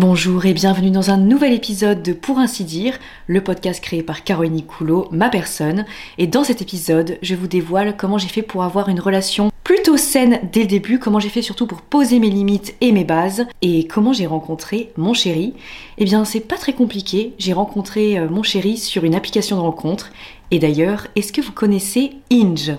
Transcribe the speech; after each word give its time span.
Bonjour 0.00 0.46
et 0.46 0.54
bienvenue 0.54 0.90
dans 0.90 1.10
un 1.10 1.18
nouvel 1.18 1.52
épisode 1.52 2.02
de 2.02 2.14
Pour 2.14 2.38
ainsi 2.38 2.64
dire, 2.64 2.98
le 3.26 3.44
podcast 3.44 3.82
créé 3.82 4.02
par 4.02 4.24
Caroline 4.24 4.62
Coulot, 4.62 5.08
ma 5.10 5.28
personne. 5.28 5.84
Et 6.16 6.26
dans 6.26 6.42
cet 6.42 6.62
épisode, 6.62 7.18
je 7.20 7.34
vous 7.34 7.46
dévoile 7.46 7.94
comment 7.98 8.16
j'ai 8.16 8.28
fait 8.28 8.40
pour 8.40 8.62
avoir 8.62 8.88
une 8.88 8.98
relation 8.98 9.52
plutôt 9.62 9.98
saine 9.98 10.40
dès 10.54 10.62
le 10.62 10.68
début, 10.68 10.98
comment 10.98 11.20
j'ai 11.20 11.28
fait 11.28 11.42
surtout 11.42 11.66
pour 11.66 11.82
poser 11.82 12.18
mes 12.18 12.30
limites 12.30 12.74
et 12.80 12.92
mes 12.92 13.04
bases, 13.04 13.44
et 13.60 13.86
comment 13.86 14.14
j'ai 14.14 14.24
rencontré 14.24 14.90
mon 14.96 15.12
chéri. 15.12 15.52
Eh 15.98 16.06
bien, 16.06 16.24
c'est 16.24 16.40
pas 16.40 16.56
très 16.56 16.72
compliqué, 16.72 17.34
j'ai 17.36 17.52
rencontré 17.52 18.18
euh, 18.18 18.26
mon 18.26 18.42
chéri 18.42 18.78
sur 18.78 19.04
une 19.04 19.14
application 19.14 19.56
de 19.56 19.60
rencontre. 19.60 20.12
Et 20.50 20.58
d'ailleurs, 20.58 21.08
est-ce 21.14 21.30
que 21.30 21.42
vous 21.42 21.52
connaissez 21.52 22.12
Inge? 22.32 22.72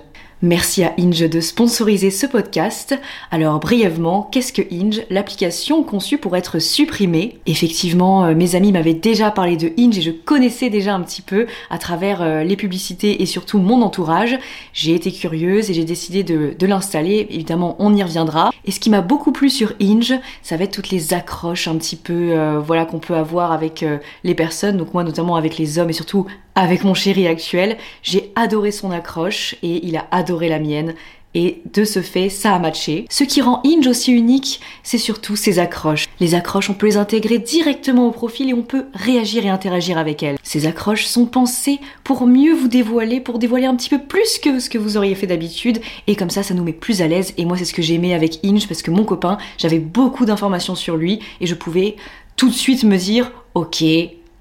Merci 0.44 0.84
à 0.84 0.96
Inge 0.98 1.30
de 1.30 1.40
sponsoriser 1.40 2.10
ce 2.10 2.26
podcast. 2.26 3.00
Alors 3.30 3.60
brièvement, 3.60 4.28
qu'est-ce 4.32 4.52
que 4.52 4.64
Inge? 4.74 5.04
L'application 5.12 5.84
conçue 5.84 6.18
pour 6.18 6.36
être 6.36 6.58
supprimée. 6.58 7.38
Effectivement, 7.46 8.26
euh, 8.26 8.34
mes 8.34 8.56
amis 8.56 8.72
m'avaient 8.72 8.96
déjà 8.96 9.30
parlé 9.30 9.56
de 9.56 9.72
Inge 9.78 10.00
et 10.00 10.02
je 10.02 10.10
connaissais 10.10 10.72
déjà 10.72 10.96
un 10.96 11.02
petit 11.02 11.22
peu 11.22 11.46
à 11.70 11.78
travers 11.78 12.24
euh, 12.24 12.44
les 12.44 12.56
publicités 12.56 13.22
et 13.22 13.28
surtout 13.28 13.60
mon 13.60 13.84
entourage. 13.84 14.40
J'ai 14.74 14.96
été 14.96 15.12
curieuse 15.12 15.70
et 15.70 15.76
j'ai 15.76 15.84
décidé 15.84 16.24
de, 16.24 16.56
l'installer. 16.66 17.28
Évidemment, 17.30 17.76
on 17.78 17.94
y 17.94 18.02
reviendra. 18.02 18.50
Et 18.66 18.72
ce 18.72 18.80
qui 18.80 18.90
m'a 18.90 19.02
beaucoup 19.02 19.32
plu 19.32 19.48
sur 19.48 19.74
Inge, 19.80 20.16
ça 20.42 20.58
va 20.58 20.64
être 20.64 20.74
toutes 20.74 20.90
les 20.90 21.14
accroches 21.14 21.68
un 21.68 21.76
petit 21.76 21.98
peu 21.98 22.32
euh, 22.32 22.60
voilà 22.60 22.86
qu'on 22.86 22.98
peut 22.98 23.16
avoir 23.16 23.52
avec 23.52 23.86
les 24.24 24.34
personnes. 24.34 24.78
Donc 24.78 24.96
moi 24.96 25.04
notamment 25.04 25.36
avec 25.36 25.60
les 25.60 25.78
hommes 25.78 25.92
et 25.92 25.94
surtout 25.94 26.26
avec 26.56 26.84
mon 26.84 26.94
chéri 26.94 27.28
actuel. 27.28 27.78
J'ai 28.04 28.32
adoré 28.36 28.72
son 28.72 28.92
accroche 28.92 29.56
et 29.64 29.86
il 29.86 29.98
a 29.98 30.08
adoré 30.12 30.50
la 30.50 30.60
mienne. 30.60 30.94
Et 31.34 31.62
de 31.74 31.86
ce 31.86 32.02
fait, 32.02 32.28
ça 32.28 32.54
a 32.56 32.60
matché. 32.60 33.06
Ce 33.10 33.24
qui 33.24 33.42
rend 33.42 33.62
Inge 33.66 33.88
aussi 33.88 34.12
unique, 34.12 34.60
c'est 34.84 34.98
surtout 34.98 35.38
ses 35.38 35.60
accroches. 35.60 36.08
Les 36.20 36.36
accroches, 36.36 36.70
on 36.70 36.74
peut 36.74 36.88
les 36.88 36.98
intégrer 36.98 37.40
directement 37.40 38.08
au 38.08 38.12
profil 38.12 38.50
et 38.50 38.54
on 38.54 38.64
peut 38.64 38.86
réagir 38.94 39.46
et 39.46 39.50
interagir 39.50 39.98
avec 39.98 40.24
elles. 40.24 40.38
Ces 40.44 40.68
accroches 40.68 41.06
sont 41.06 41.26
pensées 41.26 41.80
pour 42.04 42.28
mieux 42.28 42.54
vous 42.54 42.68
dévoiler, 42.68 43.22
pour 43.22 43.40
dévoiler 43.40 43.66
un 43.66 43.76
petit 43.76 43.90
peu 43.90 44.00
plus 44.00 44.40
que 44.40 44.60
ce 44.60 44.70
que 44.70 44.78
vous 44.78 44.98
auriez 44.98 45.16
fait 45.16 45.28
d'habitude. 45.28 45.80
Et 46.08 46.18
comme 46.18 46.30
ça, 46.30 46.44
ça 46.44 46.54
nous 46.54 46.64
met 46.64 46.74
plus 46.74 47.02
à 47.02 47.08
l'aise. 47.08 47.34
Et 47.38 47.46
moi, 47.46 47.58
c'est 47.58 47.66
ce 47.66 47.74
que 47.74 47.82
j'aimais 47.82 48.14
avec 48.14 48.40
Inge 48.44 48.68
parce 48.68 48.82
que 48.82 48.92
mon 48.92 49.06
copain, 49.06 49.38
j'avais 49.58 49.80
beaucoup 49.80 50.26
d'informations 50.26 50.76
sur 50.76 50.98
lui 50.98 51.20
et 51.40 51.48
je 51.48 51.56
pouvais 51.56 51.96
tout 52.36 52.50
de 52.50 52.54
suite 52.54 52.84
me 52.84 52.98
dire, 52.98 53.32
ok, 53.54 53.86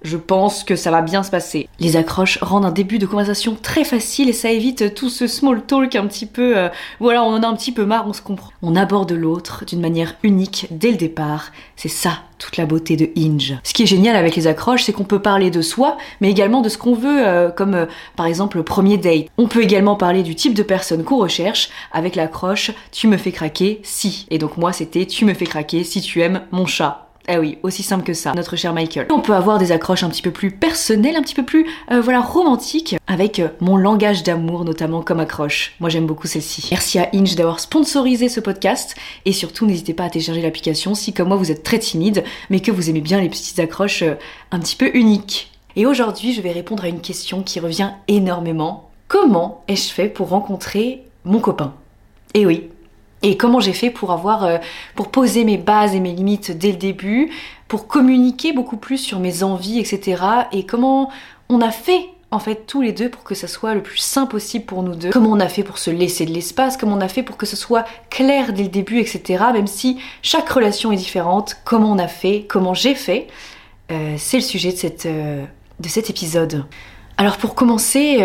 je 0.03 0.17
pense 0.17 0.65
que 0.65 0.77
ça 0.77 0.91
va 0.91 1.03
bien 1.03 1.23
se 1.23 1.31
passer. 1.31 1.69
Les 1.79 1.97
accroches 1.97 2.39
rendent 2.41 2.65
un 2.65 2.71
début 2.71 2.99
de 2.99 3.07
conversation 3.07 3.57
très 3.61 3.85
facile 3.85 4.29
et 4.29 4.33
ça 4.33 4.51
évite 4.51 4.95
tout 4.95 5.11
ce 5.11 5.27
small 5.27 5.63
talk 5.63 5.95
un 5.97 6.07
petit 6.07 6.27
peu. 6.27 6.57
Euh, 6.57 6.69
voilà, 7.01 7.23
on 7.23 7.35
en 7.35 7.43
a 7.43 7.47
un 7.47 7.55
petit 7.55 7.73
peu 7.73 7.85
marre, 7.85 8.07
on 8.07 8.13
se 8.13 8.23
comprend. 8.23 8.51
On 8.63 8.77
aborde 8.77 9.13
l'autre 9.13 9.65
d'une 9.67 9.81
manière 9.81 10.15
unique 10.23 10.67
dès 10.71 10.91
le 10.91 10.97
départ. 10.97 11.53
C'est 11.77 11.89
ça 11.89 12.21
toute 12.39 12.57
la 12.57 12.67
beauté 12.67 12.97
de 12.97 13.11
Inge. 13.19 13.59
Ce 13.63 13.75
qui 13.75 13.83
est 13.83 13.87
génial 13.87 14.17
avec 14.17 14.35
les 14.35 14.47
accroches, 14.47 14.85
c'est 14.85 14.93
qu'on 14.93 15.05
peut 15.05 15.21
parler 15.21 15.51
de 15.51 15.61
soi, 15.61 15.99
mais 16.21 16.31
également 16.31 16.63
de 16.63 16.71
ce 16.71 16.79
qu'on 16.79 16.95
veut, 16.95 17.27
euh, 17.27 17.51
comme 17.51 17.75
euh, 17.75 17.87
par 18.17 18.27
exemple 18.27 18.57
le 18.57 18.63
premier 18.63 18.97
date. 18.97 19.27
On 19.37 19.47
peut 19.47 19.63
également 19.63 19.97
parler 19.97 20.23
du 20.23 20.35
type 20.35 20.55
de 20.55 20.63
personne 20.63 21.05
qu'on 21.05 21.19
recherche 21.19 21.69
avec 21.93 22.17
l'accroche 22.17 22.73
Tu 22.93 23.07
me 23.07 23.19
fais 23.19 23.33
craquer 23.33 23.81
si. 23.83 24.27
Et 24.31 24.39
donc 24.39 24.57
moi 24.57 24.73
c'était 24.73 25.05
Tu 25.05 25.25
me 25.25 25.35
fais 25.35 25.47
craquer 25.47 25.85
si 25.85 26.01
tu 26.01 26.23
aimes 26.23 26.43
mon 26.51 26.67
chat. 26.67 27.10
Eh 27.29 27.39
oui, 27.39 27.59
aussi 27.63 27.83
simple 27.83 28.03
que 28.03 28.15
ça, 28.15 28.33
notre 28.35 28.57
cher 28.57 28.73
Michael. 28.73 29.07
On 29.11 29.21
peut 29.21 29.35
avoir 29.35 29.59
des 29.59 29.73
accroches 29.73 30.03
un 30.03 30.09
petit 30.09 30.23
peu 30.23 30.31
plus 30.31 30.51
personnelles, 30.51 31.17
un 31.17 31.23
petit 31.23 31.35
peu 31.35 31.45
plus, 31.45 31.67
euh, 31.93 32.01
voilà, 32.01 32.21
romantiques, 32.21 32.97
avec 33.07 33.39
euh, 33.39 33.49
mon 33.61 33.77
langage 33.77 34.23
d'amour 34.23 34.65
notamment 34.65 35.03
comme 35.03 35.21
accroche. 35.21 35.75
Moi 35.81 35.91
j'aime 35.91 36.07
beaucoup 36.07 36.27
celle-ci. 36.27 36.69
Merci 36.71 36.99
à 36.99 37.09
Inge 37.15 37.37
d'avoir 37.37 37.61
sponsorisé 37.61 38.29
ce 38.29 38.41
podcast, 38.41 38.97
et 39.27 39.33
surtout 39.33 39.67
n'hésitez 39.67 39.95
pas 39.95 40.05
à 40.05 40.11
télécharger 40.11 40.43
l'application 40.43 40.95
si 40.95 41.13
comme 41.13 41.29
moi 41.29 41.37
vous 41.37 41.53
êtes 41.53 41.63
très 41.63 41.79
timide, 41.79 42.25
mais 42.49 42.61
que 42.61 42.73
vous 42.73 42.91
aimez 42.91 43.01
bien 43.01 43.21
les 43.21 43.29
petites 43.29 43.59
accroches 43.61 44.03
euh, 44.03 44.15
un 44.51 44.59
petit 44.59 44.77
peu 44.77 44.91
uniques. 44.95 45.53
Et 45.77 45.87
aujourd'hui 45.87 46.33
je 46.33 46.41
vais 46.41 46.53
répondre 46.53 46.85
à 46.85 46.89
une 46.89 47.01
question 47.01 47.43
qui 47.43 47.61
revient 47.61 47.91
énormément. 48.09 48.91
Comment 49.07 49.63
ai-je 49.69 49.93
fait 49.93 50.09
pour 50.09 50.31
rencontrer 50.31 51.05
mon 51.25 51.39
copain? 51.39 51.75
Eh 52.35 52.47
oui, 52.47 52.71
et 53.23 53.37
comment 53.37 53.61
j'ai 53.61 53.73
fait 53.73 53.91
pour 53.91 54.13
avoir, 54.13 54.45
euh, 54.45 54.59
pour 54.95 55.11
poser 55.11 55.45
mes 55.45 55.59
bases 55.59 55.95
et 55.95 56.01
mes 56.01 56.13
limites 56.13 56.57
dès 56.57 56.73
le 56.73 56.79
début, 56.79 57.31
pour 57.69 57.87
communiquer 57.87 58.53
beaucoup 58.53 58.77
plus 58.77 58.99
sur 58.99 59.21
mes 59.21 59.43
envies, 59.43 59.79
etc. 59.79 60.23
Et 60.53 60.65
comment 60.65 61.11
on 61.49 61.61
a 61.61 61.71
fait 61.71 62.09
en 62.33 62.39
fait 62.39 62.67
tous 62.67 62.81
les 62.81 62.93
deux 62.93 63.09
pour 63.09 63.25
que 63.25 63.35
ça 63.35 63.49
soit 63.49 63.75
le 63.75 63.83
plus 63.83 63.99
sain 63.99 64.27
possible 64.27 64.65
pour 64.65 64.83
nous 64.83 64.95
deux. 64.95 65.11
Comment 65.11 65.33
on 65.33 65.41
a 65.41 65.49
fait 65.49 65.65
pour 65.65 65.79
se 65.79 65.91
laisser 65.91 66.25
de 66.25 66.33
l'espace, 66.33 66.77
comment 66.77 66.97
on 66.97 67.01
a 67.01 67.09
fait 67.09 67.23
pour 67.23 67.37
que 67.37 67.47
ce 67.47 67.57
soit 67.57 67.85
clair 68.09 68.53
dès 68.53 68.63
le 68.63 68.69
début, 68.69 69.01
etc. 69.01 69.45
Même 69.53 69.67
si 69.67 69.99
chaque 70.23 70.49
relation 70.49 70.93
est 70.93 70.97
différente, 70.97 71.57
comment 71.65 71.91
on 71.91 71.99
a 71.99 72.09
fait, 72.09 72.47
comment 72.49 72.75
j'ai 72.75 72.95
fait, 72.95 73.27
euh, 73.91 74.15
c'est 74.17 74.39
le 74.39 74.45
sujet 74.45 74.73
de, 74.73 74.77
cette, 74.77 75.07
euh, 75.07 75.45
de 75.81 75.89
cet 75.89 76.09
épisode. 76.09 76.65
Alors 77.17 77.37
pour 77.37 77.55
commencer, 77.55 78.19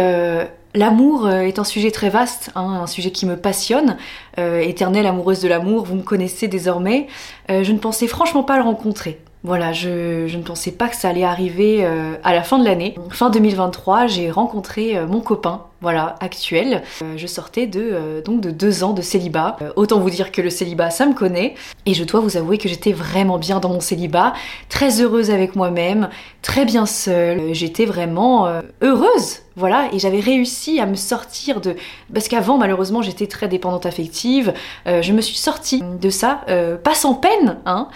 L'amour 0.75 1.25
euh, 1.25 1.41
est 1.41 1.58
un 1.58 1.63
sujet 1.63 1.90
très 1.90 2.09
vaste, 2.09 2.52
hein, 2.56 2.81
un 2.81 2.88
sujet 2.88 3.12
qui 3.12 3.25
me 3.25 3.38
passionne. 3.38 3.96
Euh, 4.38 4.59
éternelle 4.59 5.06
amoureuse 5.08 5.40
de 5.40 5.47
l'amour, 5.47 5.86
vous 5.86 5.96
me 5.96 6.02
connaissez 6.02 6.50
désormais. 6.50 7.08
Euh, 7.50 7.63
je 7.63 7.72
ne 7.72 7.80
pensais 7.80 8.08
franchement 8.08 8.44
pas 8.44 8.58
le 8.58 8.63
rencontrer. 8.63 9.22
Voilà, 9.44 9.72
je, 9.72 10.36
ne 10.36 10.44
pensais 10.44 10.72
pas 10.72 10.90
que 10.90 10.96
ça 10.96 11.09
allait 11.09 11.24
arriver 11.24 11.86
à 12.24 12.34
la 12.34 12.41
fin 12.41 12.58
de 12.58 12.66
l'année. 12.66 12.96
Fin 13.12 13.30
2023, 13.30 14.08
j'ai 14.08 14.31
rencontré 14.31 15.00
mon 15.06 15.22
copain, 15.22 15.68
voilà, 15.85 16.16
actuel. 16.19 16.81
je 17.16 17.28
sortais 17.28 17.68
de 17.68 18.23
donc 18.25 18.41
de 18.41 18.50
deux 18.50 18.84
ans 18.84 18.94
de 18.94 19.03
célibat. 19.03 19.57
autant 19.75 20.00
vous 20.00 20.09
dire 20.09 20.31
que 20.31 20.41
le 20.41 20.50
célibat, 20.50 20.90
ça 20.90 21.06
me 21.06 21.13
connaît. 21.13 21.53
Et 21.85 21.94
je 21.94 22.03
dois 22.03 22.22
vous 22.22 22.38
avouer 22.38 22.57
que 22.57 22.68
j'étais 22.68 22.91
vraiment 22.91 23.38
bien 23.38 23.59
dans 23.59 23.69
mon 23.69 23.81
célibat, 23.81 24.34
très 24.68 25.00
heureuse 25.00 25.29
avec 25.29 25.56
moi-même, 25.56 26.09
très 26.41 26.66
bien 26.66 26.88
seule. 26.88 27.53
J'étais 27.53 27.85
vraiment 27.85 28.47
heureuse 28.81 29.41
voilà, 29.57 29.88
et 29.94 30.00
j'avais 30.00 30.19
réussi 30.19 30.81
à 30.81 30.85
me 30.85 30.95
sortir 30.95 31.62
de... 31.62 31.75
Parce 32.13 32.28
qu'avant, 32.28 32.57
malheureusement, 32.57 33.01
j'étais 33.01 33.28
très 33.28 33.47
dépendante 33.47 33.85
affective. 33.85 34.53
Euh, 34.85 35.01
je 35.01 35.13
me 35.13 35.22
suis 35.22 35.38
sortie 35.38 35.81
de 35.81 36.09
ça, 36.09 36.41
euh, 36.50 36.75
pas 36.75 36.94
sans 36.94 37.13
peine, 37.13 37.57
hein, 37.66 37.88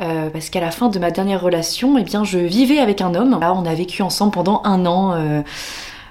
euh, 0.00 0.28
parce 0.28 0.50
qu'à 0.50 0.60
la 0.60 0.70
fin 0.70 0.88
de 0.88 0.98
ma 0.98 1.10
dernière 1.10 1.40
relation, 1.40 1.96
eh 1.96 2.02
bien, 2.02 2.22
je 2.24 2.38
vivais 2.38 2.80
avec 2.80 3.00
un 3.00 3.14
homme. 3.14 3.38
Là, 3.40 3.54
on 3.54 3.64
a 3.64 3.74
vécu 3.74 4.02
ensemble 4.02 4.32
pendant 4.32 4.60
un 4.64 4.84
an. 4.84 5.42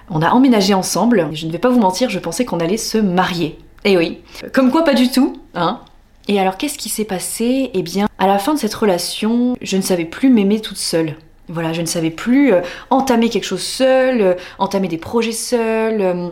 On 0.09 0.21
a 0.21 0.29
emménagé 0.31 0.73
ensemble. 0.73 1.29
Je 1.33 1.47
ne 1.47 1.51
vais 1.51 1.57
pas 1.57 1.69
vous 1.69 1.79
mentir, 1.79 2.09
je 2.09 2.19
pensais 2.19 2.45
qu'on 2.45 2.59
allait 2.59 2.77
se 2.77 2.97
marier. 2.97 3.57
Eh 3.83 3.97
oui, 3.97 4.19
comme 4.53 4.71
quoi 4.71 4.83
pas 4.83 4.93
du 4.95 5.09
tout, 5.11 5.37
hein. 5.53 5.79
Et 6.27 6.39
alors, 6.39 6.57
qu'est-ce 6.57 6.77
qui 6.77 6.89
s'est 6.89 7.05
passé? 7.05 7.69
Eh 7.73 7.83
bien, 7.83 8.07
à 8.17 8.27
la 8.27 8.39
fin 8.39 8.53
de 8.55 8.59
cette 8.59 8.73
relation, 8.73 9.55
je 9.61 9.77
ne 9.77 9.81
savais 9.81 10.05
plus 10.05 10.29
m'aimer 10.29 10.59
toute 10.59 10.77
seule. 10.77 11.15
Voilà, 11.47 11.73
je 11.73 11.81
ne 11.81 11.85
savais 11.85 12.09
plus 12.09 12.51
euh, 12.51 12.61
entamer 12.89 13.29
quelque 13.29 13.43
chose 13.43 13.61
seul, 13.61 14.21
euh, 14.21 14.33
entamer 14.57 14.87
des 14.87 14.97
projets 14.97 15.31
seuls, 15.31 16.01
euh, 16.01 16.29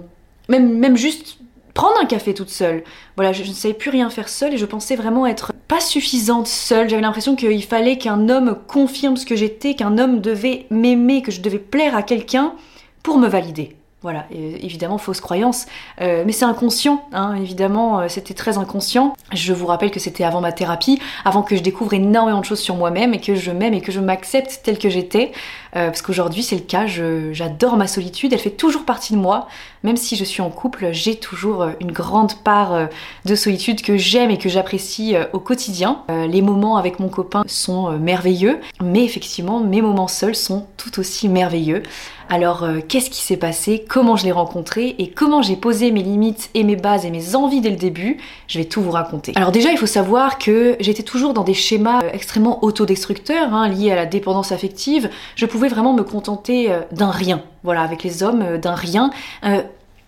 même, 0.49 0.79
même 0.79 0.97
juste 0.97 1.37
prendre 1.75 1.99
un 2.01 2.05
café 2.05 2.33
toute 2.33 2.49
seule. 2.49 2.83
Voilà, 3.15 3.31
je, 3.31 3.43
je, 3.43 3.49
ne 3.49 3.53
savais 3.53 3.75
plus 3.75 3.91
rien 3.91 4.09
faire 4.09 4.29
seule 4.29 4.55
et 4.55 4.57
je 4.57 4.65
pensais 4.65 4.95
vraiment 4.95 5.27
être 5.27 5.53
pas 5.67 5.79
suffisante 5.79 6.47
seule. 6.47 6.89
J'avais 6.89 7.03
l'impression 7.03 7.35
qu'il 7.35 7.63
fallait 7.63 7.99
qu'un 7.99 8.29
homme 8.29 8.57
confirme 8.67 9.15
ce 9.15 9.27
que 9.27 9.35
j'étais, 9.35 9.75
qu'un 9.75 9.99
homme 9.99 10.19
devait 10.19 10.65
m'aimer, 10.71 11.21
que 11.21 11.31
je 11.31 11.41
devais 11.41 11.59
plaire 11.59 11.95
à 11.95 12.01
quelqu'un 12.01 12.55
pour 13.03 13.17
me 13.17 13.27
valider. 13.27 13.75
Voilà, 14.03 14.25
évidemment, 14.31 14.97
fausse 14.97 15.21
croyance, 15.21 15.65
euh, 16.01 16.23
mais 16.25 16.33
c'est 16.33 16.43
inconscient, 16.43 17.05
hein, 17.13 17.35
évidemment, 17.35 18.01
euh, 18.01 18.07
c'était 18.09 18.33
très 18.33 18.57
inconscient. 18.57 19.15
Je 19.31 19.53
vous 19.53 19.65
rappelle 19.65 19.91
que 19.91 19.99
c'était 20.01 20.25
avant 20.25 20.41
ma 20.41 20.51
thérapie, 20.51 20.99
avant 21.23 21.41
que 21.41 21.55
je 21.55 21.61
découvre 21.61 21.93
énormément 21.93 22.41
de 22.41 22.45
choses 22.45 22.59
sur 22.59 22.75
moi-même 22.75 23.13
et 23.13 23.21
que 23.21 23.33
je 23.33 23.49
m'aime 23.51 23.73
et 23.73 23.79
que 23.79 23.93
je 23.93 24.01
m'accepte 24.01 24.59
telle 24.61 24.77
que 24.77 24.89
j'étais, 24.89 25.31
euh, 25.77 25.87
parce 25.87 26.01
qu'aujourd'hui 26.01 26.43
c'est 26.43 26.57
le 26.57 26.63
cas, 26.63 26.85
j'adore 26.85 27.77
ma 27.77 27.87
solitude, 27.87 28.33
elle 28.33 28.39
fait 28.39 28.49
toujours 28.49 28.83
partie 28.83 29.13
de 29.13 29.19
moi, 29.19 29.47
même 29.83 29.97
si 29.97 30.15
je 30.15 30.23
suis 30.23 30.41
en 30.41 30.49
couple, 30.49 30.89
j'ai 30.91 31.15
toujours 31.15 31.67
une 31.79 31.91
grande 31.91 32.35
part 32.35 32.87
de 33.25 33.35
solitude 33.35 33.81
que 33.81 33.97
j'aime 33.97 34.31
et 34.31 34.37
que 34.37 34.49
j'apprécie 34.49 35.15
au 35.33 35.39
quotidien. 35.39 36.03
les 36.09 36.41
moments 36.41 36.77
avec 36.77 36.99
mon 36.99 37.09
copain 37.09 37.43
sont 37.47 37.91
merveilleux, 37.97 38.59
mais 38.81 39.03
effectivement, 39.03 39.59
mes 39.59 39.81
moments 39.81 40.07
seuls 40.07 40.35
sont 40.35 40.67
tout 40.77 40.99
aussi 40.99 41.29
merveilleux. 41.29 41.83
Alors, 42.29 42.63
euh, 42.63 42.79
qu'est-ce 42.87 43.09
qui 43.09 43.21
s'est 43.21 43.37
passé? 43.37 43.85
Comment 43.87 44.15
je 44.15 44.25
l'ai 44.25 44.31
rencontré? 44.31 44.95
Et 44.97 45.09
comment 45.09 45.41
j'ai 45.41 45.55
posé 45.55 45.91
mes 45.91 46.01
limites 46.01 46.49
et 46.53 46.63
mes 46.63 46.75
bases 46.75 47.05
et 47.05 47.11
mes 47.11 47.35
envies 47.35 47.61
dès 47.61 47.69
le 47.69 47.75
début? 47.75 48.17
Je 48.47 48.59
vais 48.59 48.65
tout 48.65 48.81
vous 48.81 48.91
raconter. 48.91 49.33
Alors 49.35 49.51
déjà, 49.51 49.71
il 49.71 49.77
faut 49.77 49.85
savoir 49.85 50.37
que 50.37 50.75
j'étais 50.79 51.03
toujours 51.03 51.33
dans 51.33 51.43
des 51.43 51.53
schémas 51.53 52.01
euh, 52.03 52.09
extrêmement 52.11 52.63
autodestructeurs, 52.63 53.53
hein, 53.53 53.67
liés 53.67 53.91
à 53.91 53.95
la 53.95 54.05
dépendance 54.05 54.51
affective. 54.51 55.09
Je 55.35 55.45
pouvais 55.45 55.67
vraiment 55.67 55.93
me 55.93 56.03
contenter 56.03 56.71
euh, 56.71 56.81
d'un 56.91 57.11
rien. 57.11 57.43
Voilà, 57.63 57.81
avec 57.81 58.03
les 58.03 58.23
hommes, 58.23 58.57
d'un 58.57 58.75
rien 58.75 59.11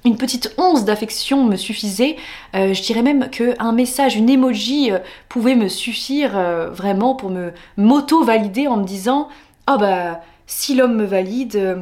une 0.04 0.18
petite 0.18 0.54
once 0.60 0.86
d'affection 0.86 1.46
me 1.46 1.56
suffisait. 1.56 2.18
je 2.54 2.82
dirais 2.82 3.02
même 3.02 3.30
qu'un 3.32 3.72
message, 3.72 4.16
une 4.16 4.30
emoji 4.30 4.92
pouvait 5.30 5.56
me 5.56 5.68
suffire 5.68 6.40
vraiment 6.72 7.16
pour 7.16 7.32
me 7.32 7.54
m'auto-valider 7.78 8.68
en 8.68 8.78
me 8.78 8.84
disant 8.84 9.30
Ah 9.66 9.78
bah 9.78 10.22
si 10.46 10.76
l'homme 10.76 10.96
me 10.96 11.06
valide, 11.06 11.80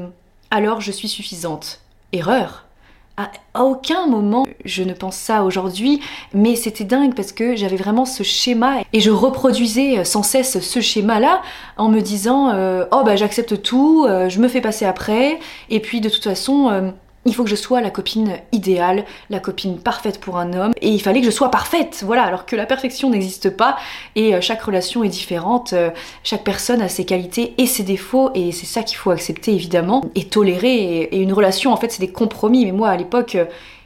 alors 0.52 0.80
je 0.80 0.92
suis 0.92 1.10
suffisante. 1.10 1.82
Erreur. 2.14 2.66
À, 3.16 3.30
aucun 3.64 4.08
moment 4.08 4.48
je 4.66 4.82
ne 4.82 4.94
pense 4.94 5.16
ça 5.16 5.44
aujourd'hui, 5.44 6.02
mais 6.34 6.56
c'était 6.56 6.84
dingue 6.84 7.14
parce 7.14 7.32
que 7.32 7.56
j'avais 7.56 7.76
vraiment 7.76 8.06
ce 8.06 8.24
schéma 8.24 8.78
et 8.92 9.00
je 9.02 9.12
reproduisais 9.12 10.04
sans 10.04 10.24
cesse 10.24 10.60
ce 10.60 10.82
schéma-là 10.82 11.44
en 11.78 11.90
me 11.90 12.00
disant 12.02 12.50
euh, 12.54 12.86
oh 12.92 13.04
bah 13.06 13.16
j'accepte 13.16 13.62
tout, 13.62 14.06
euh, 14.08 14.30
je 14.30 14.40
me 14.40 14.48
fais 14.48 14.62
passer 14.62 14.86
après, 14.86 15.40
et 15.70 15.80
puis 15.80 16.02
de 16.02 16.10
toute 16.10 16.24
façon 16.24 16.70
euh, 16.70 16.90
il 17.26 17.34
faut 17.34 17.44
que 17.44 17.50
je 17.50 17.56
sois 17.56 17.82
la 17.82 17.90
copine 17.90 18.38
idéale, 18.52 19.06
la 19.30 19.40
copine 19.40 19.78
parfaite 19.78 20.20
pour 20.20 20.38
un 20.38 20.54
homme, 20.54 20.74
et 20.82 20.90
il 20.90 21.02
fallait 21.02 21.20
que 21.22 21.26
je 21.26 21.32
sois 21.32 21.50
parfaite, 21.50 22.04
voilà, 22.06 22.24
alors 22.24 22.46
que 22.46 22.56
la 22.56 22.66
perfection 22.66 23.10
n'existe 23.10 23.50
pas, 23.50 23.78
et 24.16 24.36
euh, 24.36 24.42
chaque 24.42 24.62
relation 24.62 25.04
est 25.04 25.10
différente, 25.10 25.74
euh, 25.74 25.90
chaque 26.24 26.44
personne 26.44 26.82
a 26.82 26.90
ses 26.90 27.06
qualités 27.06 27.54
et 27.58 27.66
ses 27.66 27.84
défauts, 27.84 28.32
et 28.36 28.52
c'est 28.52 28.66
ça 28.66 28.84
qu'il 28.84 28.98
faut 28.98 29.12
accepter 29.12 29.54
évidemment, 29.54 30.04
et 30.16 30.26
tolérer, 30.26 31.04
et, 31.04 31.18
une 31.18 31.34
relation 31.34 31.72
en 31.72 31.78
fait 31.78 31.92
c'est 31.92 32.02
des 32.02 32.12
compromis, 32.12 32.66
mais 32.66 32.72
moi 32.72 32.90
à 32.90 32.98
l'époque, 32.98 33.36
euh, 33.36 33.46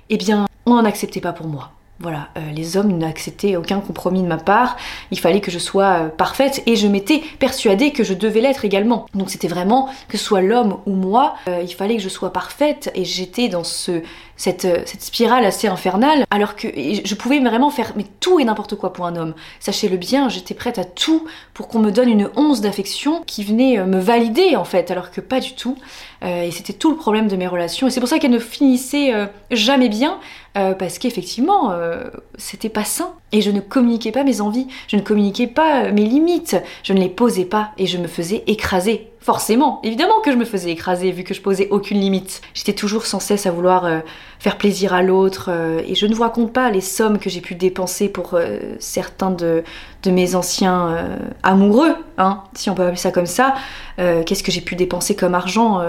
eh 0.10 0.18
bien, 0.18 0.48
on 0.66 0.76
n'en 0.76 0.86
acceptait 0.86 1.22
pas 1.22 1.34
pour 1.34 1.48
moi. 1.48 1.72
Voilà, 2.00 2.28
euh, 2.38 2.42
les 2.56 2.78
hommes 2.78 2.96
n'acceptaient 2.96 3.56
aucun 3.56 3.80
compromis 3.80 4.22
de 4.22 4.28
ma 4.28 4.38
part, 4.38 4.78
il 5.10 5.20
fallait 5.20 5.42
que 5.42 5.50
je 5.50 5.58
sois 5.58 5.86
euh, 5.86 6.10
parfaite 6.10 6.62
et 6.68 6.76
je 6.76 6.88
m'étais 6.88 7.24
persuadée 7.40 7.92
que 7.92 8.04
je 8.04 8.14
devais 8.14 8.40
l'être 8.40 8.66
également. 8.66 9.08
Donc 9.16 9.32
c'était 9.32 9.48
vraiment 9.48 9.90
que 10.08 10.16
ce 10.16 10.24
soit 10.24 10.42
l'homme 10.42 10.78
ou 10.86 10.94
moi, 10.94 11.34
euh, 11.48 11.64
il 11.64 11.74
fallait 11.74 11.96
que 11.96 12.04
je 12.04 12.10
sois 12.10 12.32
parfaite 12.32 12.92
et 12.94 13.04
j'étais 13.04 13.48
dans 13.48 13.64
ce, 13.64 14.04
cette, 14.36 14.68
cette, 14.88 15.02
spirale 15.02 15.44
assez 15.44 15.68
infernale 15.68 16.26
alors 16.30 16.56
que 16.56 16.68
je 16.68 17.16
pouvais 17.16 17.40
vraiment 17.40 17.72
faire 17.72 17.94
mais 17.96 18.06
tout 18.20 18.40
et 18.40 18.46
n'importe 18.46 18.76
quoi 18.76 18.94
pour 18.94 19.08
un 19.08 19.16
homme. 19.16 19.34
Sachez-le 19.60 19.98
bien, 19.98 20.30
j'étais 20.30 20.54
prête 20.54 20.78
à 20.78 20.86
tout 20.86 21.26
pour 21.56 21.68
qu'on 21.68 21.80
me 21.80 21.92
donne 21.92 22.10
une 22.10 22.30
once 22.36 22.62
d'affection 22.62 23.24
qui 23.26 23.44
venait 23.44 23.84
me 23.84 24.00
valider 24.00 24.56
en 24.56 24.66
fait 24.66 24.92
alors 24.92 25.10
que 25.10 25.20
pas 25.20 25.40
du 25.40 25.56
tout. 25.56 25.76
et 26.22 26.52
c'était 26.52 26.74
tout 26.74 26.92
le 26.92 26.98
problème 26.98 27.28
de 27.28 27.36
mes 27.36 27.48
relations 27.48 27.88
et 27.88 27.90
c'est 27.90 28.00
pour 28.00 28.10
ça 28.10 28.20
qu'elles 28.20 28.30
ne 28.30 28.38
finissaient 28.38 29.14
jamais 29.50 29.90
bien 29.90 30.20
euh, 30.58 30.74
parce 30.74 30.98
qu'effectivement, 30.98 31.72
euh, 31.72 32.06
c'était 32.38 32.70
pas 32.70 32.84
sain. 32.84 33.14
Et 33.32 33.42
je 33.42 33.52
ne 33.52 33.60
communiquais 33.60 34.12
pas 34.12 34.24
mes 34.24 34.42
envies, 34.42 34.68
je 34.88 34.96
ne 34.96 35.02
communiquais 35.02 35.48
pas 35.48 35.84
euh, 35.84 35.92
mes 35.92 36.04
limites, 36.04 36.56
je 36.84 36.94
ne 36.94 37.00
les 37.00 37.10
posais 37.10 37.46
pas 37.46 37.72
et 37.78 37.86
je 37.86 37.98
me 37.98 38.08
faisais 38.08 38.44
écraser. 38.48 39.10
Forcément, 39.20 39.82
évidemment 39.84 40.22
que 40.24 40.32
je 40.32 40.38
me 40.38 40.46
faisais 40.46 40.72
écraser 40.72 41.12
vu 41.12 41.24
que 41.24 41.34
je 41.34 41.42
posais 41.42 41.68
aucune 41.70 42.00
limite. 42.00 42.42
J'étais 42.54 42.74
toujours 42.74 43.06
sans 43.06 43.20
cesse 43.20 43.46
à 43.46 43.52
vouloir 43.52 44.02
faire 44.40 44.58
plaisir 44.58 44.94
à 44.94 45.02
l'autre 45.02 45.50
et 45.86 45.96
je 45.96 46.06
ne 46.06 46.16
vous 46.16 46.22
raconte 46.22 46.54
pas 46.54 46.72
les 46.72 46.80
sommes 46.80 47.20
que 47.20 47.30
j'ai 47.30 47.42
pu 47.42 47.54
dépenser 47.54 48.08
pour 48.08 48.40
certains 48.80 49.32
de, 49.32 49.66
mes 50.06 50.36
anciens 50.36 51.10
amoureux, 51.44 51.94
hein, 52.18 52.44
si 52.54 52.70
on 52.70 52.74
peut 52.74 52.84
appeler 52.84 52.96
ça 52.96 53.12
comme 53.12 53.26
ça. 53.26 53.56
Qu'est-ce 53.98 54.44
que 54.44 54.52
j'ai 54.54 54.62
pu 54.62 54.78
dépenser 54.78 55.14
comme 55.14 55.36
argent 55.36 55.82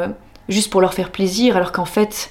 juste 0.48 0.70
pour 0.72 0.80
leur 0.80 0.92
faire 0.92 1.12
plaisir 1.12 1.56
alors 1.56 1.70
qu'en 1.70 1.84
fait, 1.84 2.30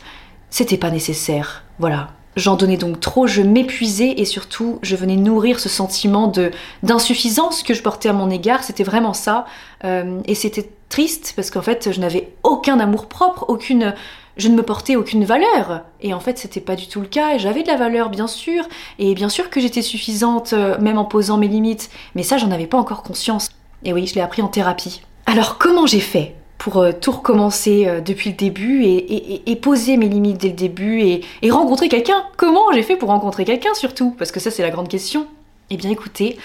c'était 0.49 0.77
pas 0.77 0.89
nécessaire. 0.89 1.63
Voilà, 1.79 2.09
J'en 2.37 2.55
donnais 2.55 2.77
donc 2.77 2.99
trop, 2.99 3.25
je 3.25 3.41
m'épuisais 3.41 4.13
et 4.17 4.23
surtout 4.23 4.77
je 4.83 4.95
venais 4.95 5.15
nourrir 5.15 5.59
ce 5.59 5.69
sentiment 5.69 6.27
de 6.27 6.51
d'insuffisance 6.83 7.63
que 7.63 7.73
je 7.73 7.81
portais 7.81 8.09
à 8.09 8.13
mon 8.13 8.29
égard. 8.29 8.63
C'était 8.63 8.83
vraiment 8.83 9.15
ça. 9.15 9.47
Euh, 9.83 10.21
et 10.25 10.35
c'était 10.35 10.69
triste 10.87 11.33
parce 11.35 11.49
qu'en 11.49 11.63
fait 11.63 11.91
je 11.91 11.99
n'avais 11.99 12.31
aucun 12.43 12.79
amour 12.79 13.07
propre, 13.07 13.45
aucune, 13.47 13.95
je 14.37 14.49
ne 14.49 14.55
me 14.55 14.61
portais 14.61 14.95
aucune 14.95 15.25
valeur. 15.25 15.81
Et 15.99 16.13
en 16.13 16.19
fait 16.19 16.37
c'était 16.37 16.61
pas 16.61 16.75
du 16.75 16.87
tout 16.87 17.01
le 17.01 17.07
cas. 17.07 17.39
J'avais 17.39 17.63
de 17.63 17.67
la 17.69 17.75
valeur 17.75 18.11
bien 18.11 18.27
sûr 18.27 18.65
et 18.99 19.15
bien 19.15 19.29
sûr 19.29 19.49
que 19.49 19.59
j'étais 19.59 19.81
suffisante 19.81 20.53
euh, 20.53 20.77
même 20.79 20.99
en 20.99 21.05
posant 21.05 21.37
mes 21.37 21.47
limites. 21.47 21.89
Mais 22.13 22.21
ça 22.21 22.37
j'en 22.37 22.51
avais 22.51 22.67
pas 22.67 22.77
encore 22.77 23.01
conscience. 23.01 23.49
Et 23.83 23.93
oui, 23.93 24.05
je 24.05 24.13
l'ai 24.13 24.21
appris 24.21 24.43
en 24.43 24.47
thérapie. 24.47 25.01
Alors 25.25 25.57
comment 25.57 25.87
j'ai 25.87 25.99
fait? 26.01 26.35
Pour 26.57 26.77
euh, 26.77 26.91
tout 26.91 27.11
recommencer 27.11 27.87
euh, 27.87 28.01
depuis 28.01 28.31
le 28.31 28.35
début 28.35 28.83
et, 28.83 29.55
poser 29.61 29.97
mes 29.97 30.07
limites 30.07 30.37
dès 30.37 30.49
le 30.49 30.53
début 30.53 31.01
et, 31.01 31.51
rencontrer 31.51 31.89
quelqu'un. 31.89 32.23
Comment 32.37 32.71
j'ai 32.73 32.83
fait 32.83 32.95
pour 32.95 33.09
rencontrer 33.09 33.45
quelqu'un 33.45 33.73
surtout? 33.73 34.15
Parce 34.17 34.31
que 34.31 34.39
ça 34.39 34.51
c'est 34.51 34.63
la 34.63 34.69
grande 34.69 34.87
question. 34.87 35.27
Eh 35.69 35.77
bien 35.77 35.89
écoutez, 35.89 36.37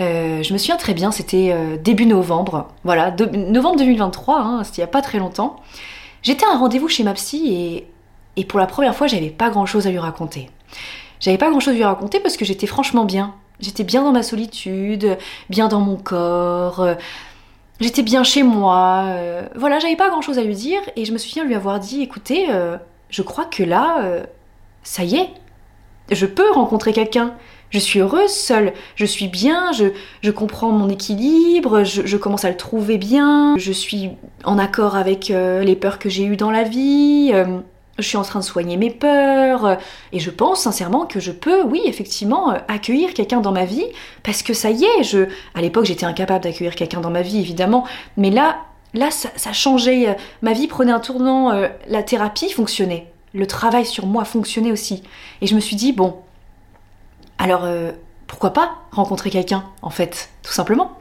euh, 0.00 0.42
je 0.42 0.52
me 0.52 0.58
souviens 0.58 0.76
très 0.76 0.94
bien, 0.94 1.10
c'était 1.10 1.54
début 1.82 2.06
novembre, 2.06 2.68
voilà, 2.84 3.14
novembre 3.32 3.78
2023, 3.78 4.38
hein, 4.38 4.64
c'était 4.64 4.76
il 4.76 4.80
n'y 4.80 4.84
a 4.84 4.88
pas 4.88 5.02
très 5.02 5.18
longtemps. 5.18 5.56
J'étais 6.22 6.46
à 6.46 6.50
un 6.52 6.58
rendez-vous 6.58 6.88
chez 6.88 7.02
ma 7.02 7.14
psy 7.14 7.84
et, 8.36 8.44
pour 8.44 8.60
la 8.60 8.66
première 8.66 8.94
fois 8.94 9.08
j'avais 9.08 9.30
pas 9.30 9.50
grand 9.50 9.66
chose 9.66 9.86
à 9.88 9.90
lui 9.90 9.98
raconter. 9.98 10.48
J'avais 11.18 11.38
pas 11.38 11.50
grand 11.50 11.58
chose 11.58 11.74
à 11.74 11.76
lui 11.76 11.84
raconter 11.84 12.20
parce 12.20 12.36
que 12.36 12.44
j'étais 12.44 12.68
franchement 12.68 13.04
bien. 13.04 13.34
J'étais 13.58 13.82
bien 13.82 14.04
dans 14.04 14.12
ma 14.12 14.22
solitude, 14.22 15.18
bien 15.50 15.66
dans 15.66 15.80
mon 15.80 15.96
corps. 15.96 16.86
J'étais 17.80 18.02
bien 18.02 18.24
chez 18.24 18.42
moi, 18.42 19.04
euh, 19.06 19.42
voilà, 19.54 19.78
j'avais 19.78 19.94
pas 19.94 20.08
grand 20.08 20.20
chose 20.20 20.38
à 20.38 20.42
lui 20.42 20.56
dire 20.56 20.80
et 20.96 21.04
je 21.04 21.12
me 21.12 21.18
souviens 21.18 21.44
lui 21.44 21.54
avoir 21.54 21.78
dit 21.78 22.02
écoutez, 22.02 22.46
euh, 22.50 22.76
je 23.08 23.22
crois 23.22 23.44
que 23.44 23.62
là, 23.62 24.02
euh, 24.02 24.24
ça 24.82 25.04
y 25.04 25.14
est, 25.14 25.28
je 26.10 26.26
peux 26.26 26.50
rencontrer 26.50 26.92
quelqu'un. 26.92 27.34
Je 27.70 27.78
suis 27.78 28.00
heureuse 28.00 28.32
seule, 28.32 28.72
je 28.96 29.04
suis 29.04 29.28
bien, 29.28 29.72
je, 29.72 30.30
comprends 30.30 30.72
mon 30.72 30.88
équilibre, 30.88 31.84
je, 31.84 32.16
commence 32.16 32.46
à 32.46 32.50
le 32.50 32.56
trouver 32.56 32.96
bien, 32.96 33.56
je 33.58 33.72
suis 33.72 34.12
en 34.42 34.58
accord 34.58 34.96
avec 34.96 35.28
les 35.28 35.76
peurs 35.76 35.98
que 35.98 36.08
j'ai 36.08 36.24
eues 36.24 36.38
dans 36.38 36.50
la 36.50 36.62
vie 36.62 37.30
je 37.98 38.06
suis 38.06 38.16
en 38.16 38.22
train 38.22 38.40
de 38.40 38.44
soigner 38.44 38.76
mes 38.76 38.90
peurs, 38.90 39.66
euh, 39.66 39.74
et 40.12 40.20
je 40.20 40.30
pense 40.30 40.62
sincèrement 40.62 41.06
que 41.06 41.20
je 41.20 41.32
peux, 41.32 41.62
oui, 41.62 41.82
effectivement, 41.84 42.52
euh, 42.52 42.58
accueillir 42.68 43.14
quelqu'un 43.14 43.40
dans 43.40 43.52
ma 43.52 43.64
vie, 43.64 43.84
parce 44.22 44.42
que 44.42 44.54
ça 44.54 44.70
y 44.70 44.84
est, 44.84 45.02
je, 45.02 45.28
à 45.54 45.60
l'époque 45.60 45.84
j'étais 45.84 46.06
incapable 46.06 46.44
d'accueillir 46.44 46.74
quelqu'un 46.74 47.00
dans 47.00 47.10
ma 47.10 47.22
vie, 47.22 47.38
évidemment, 47.40 47.84
mais 48.16 48.30
là, 48.30 48.58
là, 48.94 49.10
ça, 49.10 49.52
changeait, 49.52 50.08
euh, 50.08 50.14
ma 50.42 50.52
vie 50.52 50.68
prenait 50.68 50.92
un 50.92 51.00
tournant, 51.00 51.52
la 51.88 52.02
thérapie 52.02 52.50
fonctionnait, 52.50 53.12
le 53.34 53.46
travail 53.46 53.84
sur 53.84 54.06
moi 54.06 54.24
fonctionnait 54.24 54.72
aussi, 54.72 55.02
et 55.40 55.46
je 55.46 55.54
me 55.54 55.60
suis 55.60 55.76
dit, 55.76 55.92
bon, 55.92 56.16
alors, 57.38 57.66
pourquoi 58.28 58.52
pas 58.52 58.76
rencontrer 58.92 59.30
quelqu'un, 59.30 59.64
en 59.82 59.90
fait, 59.90 60.28
tout 60.44 60.52
simplement. 60.52 60.92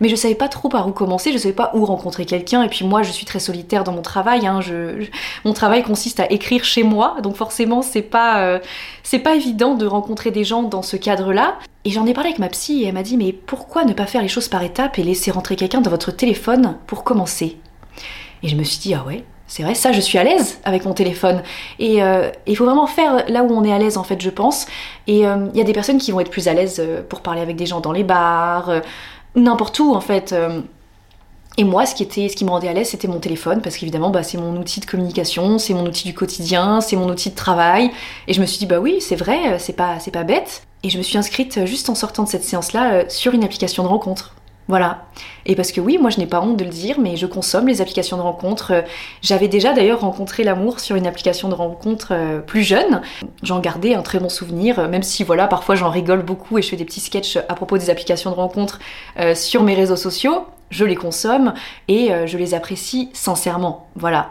Mais 0.00 0.08
je 0.08 0.16
savais 0.16 0.34
pas 0.34 0.48
trop 0.48 0.70
par 0.70 0.88
où 0.88 0.92
commencer, 0.92 1.30
je 1.30 1.38
savais 1.38 1.54
pas 1.54 1.70
où 1.74 1.84
rencontrer 1.84 2.24
quelqu'un, 2.24 2.62
et 2.62 2.68
puis 2.68 2.86
moi 2.86 3.02
je 3.02 3.12
suis 3.12 3.26
très 3.26 3.38
solitaire 3.38 3.84
dans 3.84 3.92
mon 3.92 4.00
travail, 4.00 4.46
hein, 4.46 4.60
mon 5.44 5.52
travail 5.52 5.82
consiste 5.82 6.20
à 6.20 6.32
écrire 6.32 6.64
chez 6.64 6.82
moi, 6.82 7.18
donc 7.22 7.36
forcément 7.36 7.82
c'est 7.82 8.02
pas, 8.02 8.40
euh, 8.40 8.58
c'est 9.02 9.18
pas 9.18 9.34
évident 9.34 9.74
de 9.74 9.86
rencontrer 9.86 10.30
des 10.30 10.42
gens 10.42 10.62
dans 10.62 10.82
ce 10.82 10.96
cadre-là. 10.96 11.58
Et 11.84 11.90
j'en 11.90 12.06
ai 12.06 12.14
parlé 12.14 12.30
avec 12.30 12.38
ma 12.38 12.48
psy 12.48 12.82
et 12.82 12.86
elle 12.86 12.94
m'a 12.94 13.02
dit 13.02 13.18
mais 13.18 13.32
pourquoi 13.32 13.84
ne 13.84 13.92
pas 13.92 14.06
faire 14.06 14.22
les 14.22 14.28
choses 14.28 14.48
par 14.48 14.62
étapes 14.62 14.98
et 14.98 15.02
laisser 15.02 15.30
rentrer 15.30 15.56
quelqu'un 15.56 15.82
dans 15.82 15.90
votre 15.90 16.10
téléphone 16.10 16.76
pour 16.86 17.04
commencer? 17.04 17.58
Et 18.42 18.48
je 18.48 18.56
me 18.56 18.64
suis 18.64 18.78
dit 18.78 18.94
ah 18.94 19.04
ouais, 19.06 19.24
c'est 19.50 19.64
vrai, 19.64 19.74
ça, 19.74 19.90
je 19.90 20.00
suis 20.00 20.16
à 20.16 20.22
l'aise 20.22 20.60
avec 20.62 20.84
mon 20.84 20.94
téléphone. 20.94 21.42
Et 21.80 22.04
euh, 22.04 22.30
il 22.46 22.56
faut 22.56 22.64
vraiment 22.64 22.86
faire 22.86 23.28
là 23.28 23.42
où 23.42 23.52
on 23.52 23.64
est 23.64 23.72
à 23.72 23.78
l'aise, 23.78 23.96
en 23.96 24.04
fait, 24.04 24.20
je 24.20 24.30
pense. 24.30 24.66
Et 25.08 25.26
euh, 25.26 25.48
il 25.52 25.58
y 25.58 25.60
a 25.60 25.64
des 25.64 25.72
personnes 25.72 25.98
qui 25.98 26.12
vont 26.12 26.20
être 26.20 26.30
plus 26.30 26.46
à 26.46 26.54
l'aise 26.54 26.76
euh, 26.78 27.02
pour 27.02 27.20
parler 27.20 27.40
avec 27.40 27.56
des 27.56 27.66
gens 27.66 27.80
dans 27.80 27.90
les 27.90 28.04
bars, 28.04 28.70
n'importe 29.34 29.76
où, 29.80 29.92
en 29.92 30.00
fait. 30.00 30.32
Et 31.58 31.64
moi, 31.64 31.84
ce 31.84 31.96
qui, 31.96 32.04
était, 32.04 32.28
ce 32.28 32.36
qui 32.36 32.44
me 32.44 32.50
rendait 32.50 32.68
à 32.68 32.72
l'aise, 32.72 32.90
c'était 32.90 33.08
mon 33.08 33.18
téléphone, 33.18 33.60
parce 33.60 33.76
qu'évidemment, 33.76 34.10
bah, 34.10 34.22
c'est 34.22 34.38
mon 34.38 34.56
outil 34.56 34.78
de 34.78 34.86
communication, 34.86 35.58
c'est 35.58 35.74
mon 35.74 35.84
outil 35.84 36.06
du 36.06 36.14
quotidien, 36.14 36.80
c'est 36.80 36.94
mon 36.94 37.08
outil 37.08 37.30
de 37.30 37.34
travail. 37.34 37.90
Et 38.28 38.34
je 38.34 38.40
me 38.40 38.46
suis 38.46 38.60
dit, 38.60 38.66
bah 38.66 38.78
oui, 38.78 38.98
c'est 39.00 39.16
vrai, 39.16 39.58
c'est 39.58 39.74
pas, 39.74 39.98
c'est 39.98 40.12
pas 40.12 40.22
bête. 40.22 40.62
Et 40.84 40.90
je 40.90 40.96
me 40.96 41.02
suis 41.02 41.18
inscrite 41.18 41.66
juste 41.66 41.90
en 41.90 41.96
sortant 41.96 42.22
de 42.22 42.28
cette 42.28 42.44
séance-là 42.44 43.10
sur 43.10 43.34
une 43.34 43.42
application 43.42 43.82
de 43.82 43.88
rencontre. 43.88 44.36
Voilà. 44.70 45.02
Et 45.46 45.56
parce 45.56 45.72
que 45.72 45.80
oui, 45.80 45.98
moi 45.98 46.10
je 46.10 46.18
n'ai 46.18 46.28
pas 46.28 46.40
honte 46.40 46.56
de 46.56 46.62
le 46.62 46.70
dire, 46.70 47.00
mais 47.00 47.16
je 47.16 47.26
consomme 47.26 47.66
les 47.66 47.80
applications 47.80 48.16
de 48.16 48.22
rencontre. 48.22 48.84
J'avais 49.20 49.48
déjà 49.48 49.72
d'ailleurs 49.72 50.02
rencontré 50.02 50.44
l'amour 50.44 50.78
sur 50.78 50.94
une 50.94 51.08
application 51.08 51.48
de 51.48 51.54
rencontre 51.54 52.12
euh, 52.12 52.38
plus 52.38 52.62
jeune. 52.62 53.02
J'en 53.42 53.58
gardais 53.58 53.94
un 53.94 54.02
très 54.02 54.20
bon 54.20 54.28
souvenir, 54.28 54.88
même 54.88 55.02
si 55.02 55.24
voilà, 55.24 55.48
parfois 55.48 55.74
j'en 55.74 55.90
rigole 55.90 56.22
beaucoup 56.22 56.56
et 56.56 56.62
je 56.62 56.68
fais 56.68 56.76
des 56.76 56.84
petits 56.84 57.00
sketchs 57.00 57.36
à 57.36 57.54
propos 57.56 57.78
des 57.78 57.90
applications 57.90 58.30
de 58.30 58.36
rencontre 58.36 58.78
euh, 59.18 59.34
sur 59.34 59.64
mes 59.64 59.74
réseaux 59.74 59.96
sociaux. 59.96 60.46
Je 60.70 60.84
les 60.84 60.94
consomme 60.94 61.52
et 61.88 62.12
euh, 62.12 62.28
je 62.28 62.38
les 62.38 62.54
apprécie 62.54 63.10
sincèrement. 63.12 63.88
Voilà. 63.96 64.30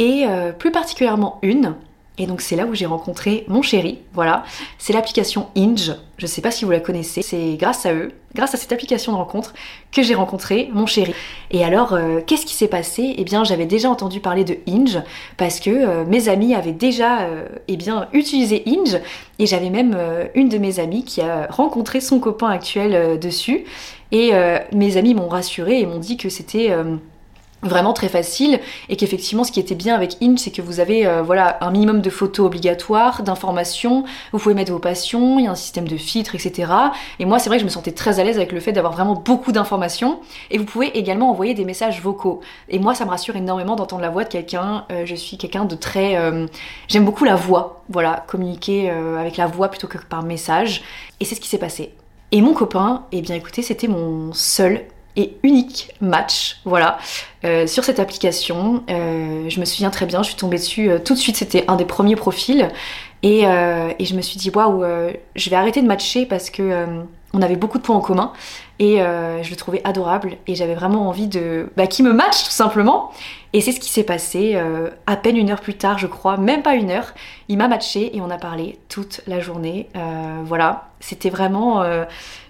Et 0.00 0.26
plus 0.58 0.72
particulièrement 0.72 1.38
une 1.40 1.74
et 2.18 2.26
donc 2.26 2.40
c'est 2.40 2.56
là 2.56 2.66
où 2.66 2.74
j'ai 2.74 2.86
rencontré 2.86 3.44
mon 3.48 3.62
chéri, 3.62 3.98
voilà. 4.14 4.44
C'est 4.78 4.92
l'application 4.92 5.48
Inge, 5.56 5.94
je 6.18 6.26
sais 6.26 6.40
pas 6.40 6.50
si 6.50 6.64
vous 6.64 6.70
la 6.70 6.80
connaissez. 6.80 7.20
C'est 7.22 7.56
grâce 7.56 7.84
à 7.84 7.92
eux, 7.92 8.12
grâce 8.34 8.54
à 8.54 8.56
cette 8.56 8.72
application 8.72 9.12
de 9.12 9.18
rencontre, 9.18 9.52
que 9.92 10.02
j'ai 10.02 10.14
rencontré 10.14 10.70
mon 10.72 10.86
chéri. 10.86 11.14
Et 11.50 11.62
alors, 11.62 11.92
euh, 11.92 12.20
qu'est-ce 12.26 12.46
qui 12.46 12.54
s'est 12.54 12.68
passé? 12.68 13.14
Eh 13.18 13.24
bien, 13.24 13.44
j'avais 13.44 13.66
déjà 13.66 13.90
entendu 13.90 14.20
parler 14.20 14.44
de 14.44 14.56
Inge, 14.66 14.98
parce 15.36 15.60
que 15.60 15.70
euh, 15.70 16.04
mes 16.06 16.28
amis 16.28 16.54
avaient 16.54 16.72
déjà 16.72 17.22
euh, 17.22 17.46
eh 17.68 17.76
bien, 17.76 18.08
utilisé 18.14 18.62
Inge, 18.66 18.98
et 19.38 19.46
j'avais 19.46 19.70
même 19.70 19.96
une 20.34 20.48
de 20.48 20.56
mes 20.56 20.80
amies 20.80 21.04
qui 21.04 21.20
a 21.20 21.46
rencontré 21.50 22.00
son 22.00 22.18
copain 22.18 22.48
actuel 22.48 23.18
dessus. 23.18 23.64
Et 24.12 24.32
mes 24.72 24.96
amis 24.96 25.14
m'ont 25.14 25.28
rassuré 25.28 25.80
et 25.80 25.84
m'ont 25.86 25.98
dit 25.98 26.16
que 26.16 26.30
c'était 26.30 26.74
vraiment 27.62 27.92
très 27.92 28.08
facile 28.08 28.60
et 28.88 28.96
qu'effectivement 28.96 29.44
ce 29.44 29.50
qui 29.50 29.60
était 29.60 29.74
bien 29.74 29.94
avec 29.94 30.16
Inch 30.22 30.38
c'est 30.38 30.50
que 30.50 30.62
vous 30.62 30.78
avez 30.80 31.06
euh, 31.06 31.22
voilà 31.22 31.58
un 31.62 31.70
minimum 31.70 32.00
de 32.00 32.10
photos 32.10 32.46
obligatoires, 32.46 33.22
d'informations, 33.22 34.04
vous 34.32 34.38
pouvez 34.38 34.54
mettre 34.54 34.72
vos 34.72 34.78
passions, 34.78 35.38
il 35.38 35.46
y 35.46 35.48
a 35.48 35.50
un 35.50 35.56
système 35.56 35.88
de 35.88 35.96
filtres 35.96 36.34
etc. 36.34 36.70
Et 37.18 37.24
moi 37.24 37.38
c'est 37.38 37.48
vrai 37.48 37.56
que 37.56 37.62
je 37.62 37.64
me 37.64 37.70
sentais 37.70 37.92
très 37.92 38.20
à 38.20 38.24
l'aise 38.24 38.36
avec 38.36 38.52
le 38.52 38.60
fait 38.60 38.72
d'avoir 38.72 38.92
vraiment 38.92 39.14
beaucoup 39.14 39.52
d'informations 39.52 40.20
et 40.50 40.58
vous 40.58 40.64
pouvez 40.64 40.96
également 40.98 41.30
envoyer 41.30 41.54
des 41.54 41.64
messages 41.64 42.00
vocaux. 42.02 42.40
Et 42.68 42.78
moi 42.78 42.94
ça 42.94 43.04
me 43.04 43.10
rassure 43.10 43.36
énormément 43.36 43.74
d'entendre 43.74 44.02
la 44.02 44.10
voix 44.10 44.24
de 44.24 44.28
quelqu'un, 44.28 44.84
euh, 44.92 45.06
je 45.06 45.14
suis 45.14 45.38
quelqu'un 45.38 45.64
de 45.64 45.74
très... 45.74 46.16
Euh, 46.16 46.46
j'aime 46.88 47.04
beaucoup 47.04 47.24
la 47.24 47.36
voix, 47.36 47.82
voilà, 47.88 48.24
communiquer 48.26 48.90
avec 48.90 49.36
la 49.36 49.46
voix 49.46 49.68
plutôt 49.68 49.86
que 49.86 49.98
par 49.98 50.22
message. 50.22 50.82
Et 51.20 51.24
c'est 51.24 51.34
ce 51.34 51.40
qui 51.40 51.48
s'est 51.48 51.58
passé. 51.58 51.94
Et 52.32 52.40
mon 52.40 52.52
copain, 52.52 53.04
eh 53.12 53.22
bien 53.22 53.34
écoutez, 53.34 53.62
c'était 53.62 53.88
mon 53.88 54.32
seul 54.32 54.84
et 55.16 55.36
unique 55.42 55.92
match, 56.00 56.60
voilà, 56.64 56.98
euh, 57.44 57.66
sur 57.66 57.84
cette 57.84 57.98
application. 57.98 58.84
Euh, 58.90 59.48
je 59.48 59.60
me 59.60 59.64
souviens 59.64 59.90
très 59.90 60.06
bien, 60.06 60.22
je 60.22 60.28
suis 60.28 60.36
tombée 60.36 60.58
dessus 60.58 60.90
euh, 60.90 60.98
tout 60.98 61.14
de 61.14 61.18
suite, 61.18 61.36
c'était 61.36 61.64
un 61.68 61.76
des 61.76 61.84
premiers 61.84 62.16
profils. 62.16 62.68
Et, 63.22 63.40
et 63.40 64.04
je 64.04 64.14
me 64.14 64.20
suis 64.20 64.36
dit, 64.36 64.50
waouh, 64.50 64.84
je 65.34 65.50
vais 65.50 65.56
arrêter 65.56 65.82
de 65.82 65.86
matcher 65.88 66.26
parce 66.26 66.48
que 66.48 66.86
on 67.36 67.42
avait 67.42 67.56
beaucoup 67.56 67.78
de 67.78 67.82
points 67.82 67.96
en 67.96 68.00
commun. 68.00 68.32
Et 68.78 68.98
je 68.98 69.48
le 69.48 69.56
trouvais 69.56 69.80
adorable 69.84 70.36
et 70.46 70.54
j'avais 70.54 70.74
vraiment 70.74 71.08
envie 71.08 71.28
de... 71.28 71.70
Bah, 71.76 71.86
qui 71.86 72.02
me 72.02 72.12
match 72.12 72.44
tout 72.44 72.50
simplement. 72.50 73.10
Et 73.54 73.62
c'est 73.62 73.72
ce 73.72 73.80
qui 73.80 73.88
s'est 73.88 74.04
passé 74.04 74.60
à 75.06 75.16
peine 75.16 75.38
une 75.38 75.50
heure 75.50 75.62
plus 75.62 75.78
tard, 75.78 75.98
je 75.98 76.06
crois, 76.06 76.36
même 76.36 76.62
pas 76.62 76.74
une 76.74 76.90
heure. 76.90 77.14
Il 77.48 77.56
m'a 77.56 77.68
matché 77.68 78.14
et 78.14 78.20
on 78.20 78.28
a 78.28 78.36
parlé 78.36 78.78
toute 78.90 79.22
la 79.26 79.40
journée. 79.40 79.88
voilà, 80.44 80.90
c'était 81.00 81.30
vraiment... 81.30 81.84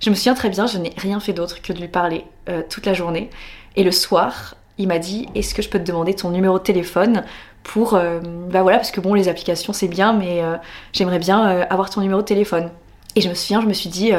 je 0.01 0.11
me 0.11 0.17
souviens 0.17 0.35
très 0.35 0.49
bien, 0.49 0.67
je 0.67 0.79
n'ai 0.79 0.93
rien 0.97 1.21
fait 1.21 1.33
d'autre 1.33 1.63
que 1.63 1.73
de 1.73 1.81
lui 1.81 1.89
parler 1.89 2.25
toute 2.69 2.87
la 2.87 2.93
journée. 2.95 3.31
Et 3.77 3.85
le 3.85 3.93
soir, 3.93 4.57
il 4.79 4.89
m'a 4.89 4.99
dit 4.99 5.27
est-ce 5.35 5.55
que 5.55 5.63
je 5.63 5.69
peux 5.69 5.79
te 5.79 5.85
demander 5.85 6.15
ton 6.15 6.31
numéro 6.31 6.59
de 6.59 6.65
téléphone 6.65 7.25
pour 7.63 7.95
euh, 7.95 8.21
bah 8.21 8.63
voilà 8.63 8.79
parce 8.79 8.91
que 8.91 9.01
bon 9.01 9.15
les 9.15 9.29
applications 9.29 9.73
c'est 9.73 9.89
bien 9.89 10.13
mais 10.13 10.43
euh, 10.43 10.57
j'aimerais 10.93 11.19
bien 11.19 11.49
euh, 11.49 11.65
avoir 11.71 11.91
ton 11.91 12.01
numéro 12.01 12.21
de 12.21 12.27
téléphone 12.27 12.71
et 13.15 13.21
je 13.21 13.29
me 13.29 13.35
souviens 13.35 13.61
je 13.61 13.67
me 13.67 13.73
suis 13.73 13.89
dit 13.89 14.13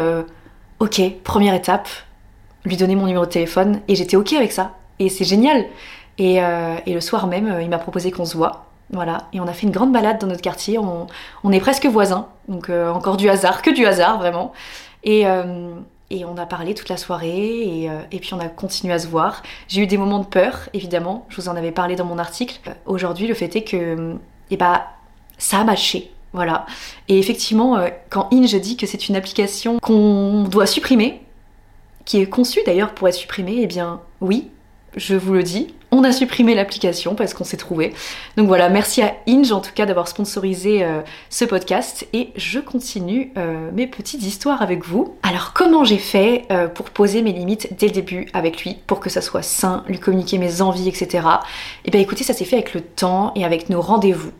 ok 0.79 1.01
première 1.23 1.53
étape 1.53 1.87
lui 2.65 2.77
donner 2.77 2.95
mon 2.95 3.05
numéro 3.05 3.25
de 3.25 3.31
téléphone 3.31 3.81
et 3.87 3.95
j'étais 3.95 4.17
ok 4.17 4.33
avec 4.33 4.51
ça. 4.51 4.75
Et 4.99 5.09
c'est 5.09 5.23
génial. 5.23 5.65
Et, 6.17 6.39
le 6.41 6.99
soir 6.99 7.27
même 7.27 7.59
il 7.61 7.69
m'a 7.69 7.77
proposé 7.77 8.11
qu'on 8.11 8.25
se 8.25 8.35
voit. 8.35 8.65
Voilà. 8.91 9.27
Et 9.31 9.39
on 9.39 9.47
a 9.47 9.53
fait 9.53 9.67
une 9.67 9.71
grande 9.71 9.93
balade 9.93 10.19
dans 10.19 10.27
notre 10.27 10.41
quartier. 10.41 10.77
On, 10.77 11.51
est 11.51 11.59
presque 11.59 11.85
voisins. 11.85 12.27
Donc 12.49 12.69
encore 12.69 13.15
du 13.15 13.29
hasard 13.29 13.61
que 13.61 13.69
du 13.69 13.85
hasard 13.85 14.17
vraiment. 14.17 14.51
Et 15.03 15.25
et 16.09 16.23
on 16.23 16.37
a 16.37 16.45
parlé 16.45 16.73
toute 16.73 16.89
la 16.89 16.97
soirée. 16.97 17.81
Et, 17.81 17.89
euh, 17.89 18.01
puis 18.09 18.33
on 18.33 18.39
a 18.39 18.47
continué 18.47 18.93
à 18.93 18.99
se 18.99 19.07
voir. 19.07 19.43
J'ai 19.67 19.81
eu 19.81 19.87
des 19.87 19.97
moments 19.97 20.19
de 20.19 20.25
peur, 20.25 20.69
évidemment, 20.73 21.25
je 21.29 21.41
vous 21.41 21.49
en 21.49 21.55
avais 21.55 21.71
parlé 21.71 21.95
dans 21.95 22.05
mon 22.05 22.17
article. 22.17 22.59
Euh, 22.67 22.73
aujourd'hui, 22.85 23.27
le 23.27 23.33
fait 23.33 23.55
est 23.55 23.63
que 23.63 24.15
eh 24.49 24.57
bah, 24.57 24.87
ça 25.37 25.59
a 25.59 25.63
matché. 25.63 26.11
Voilà. 26.37 26.67
Et 27.07 27.17
effectivement, 27.17 27.79
euh, 27.79 27.89
quand 28.11 28.29
Inge 28.31 28.53
dit 28.61 28.77
que 28.77 28.85
c'est 28.85 29.09
une 29.09 29.15
application 29.15 29.79
qu'on 29.79 30.43
doit 30.43 30.67
supprimer, 30.67 31.23
qui 32.05 32.21
est 32.21 32.27
conçue 32.27 32.59
d'ailleurs 32.63 32.93
pour 32.93 33.07
être 33.07 33.15
supprimée, 33.15 33.57
eh 33.61 33.65
bien 33.65 34.01
oui, 34.21 34.51
je 34.97 35.15
vous 35.15 35.33
le 35.33 35.43
dis, 35.43 35.73
on 35.91 36.03
a 36.03 36.11
supprimé 36.11 36.53
l'application 36.53 37.15
parce 37.15 37.33
qu'on 37.33 37.43
s'est 37.43 37.57
trouvé. 37.57 37.93
Donc 38.35 38.47
voilà, 38.47 38.67
merci 38.69 39.01
à 39.01 39.13
Inge 39.27 39.51
en 39.51 39.61
tout 39.61 39.71
cas 39.73 39.85
d'avoir 39.85 40.07
sponsorisé 40.07 40.83
euh, 40.83 41.01
ce 41.29 41.45
podcast 41.45 42.05
et 42.11 42.31
je 42.35 42.59
continue 42.59 43.31
euh, 43.37 43.69
mes 43.73 43.87
petites 43.87 44.23
histoires 44.23 44.61
avec 44.61 44.85
vous. 44.85 45.15
Alors 45.23 45.53
comment 45.53 45.85
j'ai 45.85 45.97
fait 45.97 46.45
euh, 46.51 46.67
pour 46.67 46.89
poser 46.89 47.21
mes 47.21 47.31
limites 47.31 47.77
dès 47.79 47.87
le 47.87 47.93
début 47.93 48.27
avec 48.33 48.63
lui 48.63 48.77
pour 48.85 48.99
que 48.99 49.09
ça 49.09 49.21
soit 49.21 49.43
sain, 49.43 49.83
lui 49.87 49.99
communiquer 49.99 50.37
mes 50.39 50.61
envies, 50.61 50.89
etc. 50.89 51.25
Et 51.85 51.91
bien 51.91 52.01
écoutez, 52.01 52.23
ça 52.23 52.33
s'est 52.33 52.45
fait 52.45 52.57
avec 52.57 52.73
le 52.73 52.81
temps 52.81 53.31
et 53.35 53.45
avec 53.45 53.69
nos 53.69 53.81
rendez-vous. 53.81 54.31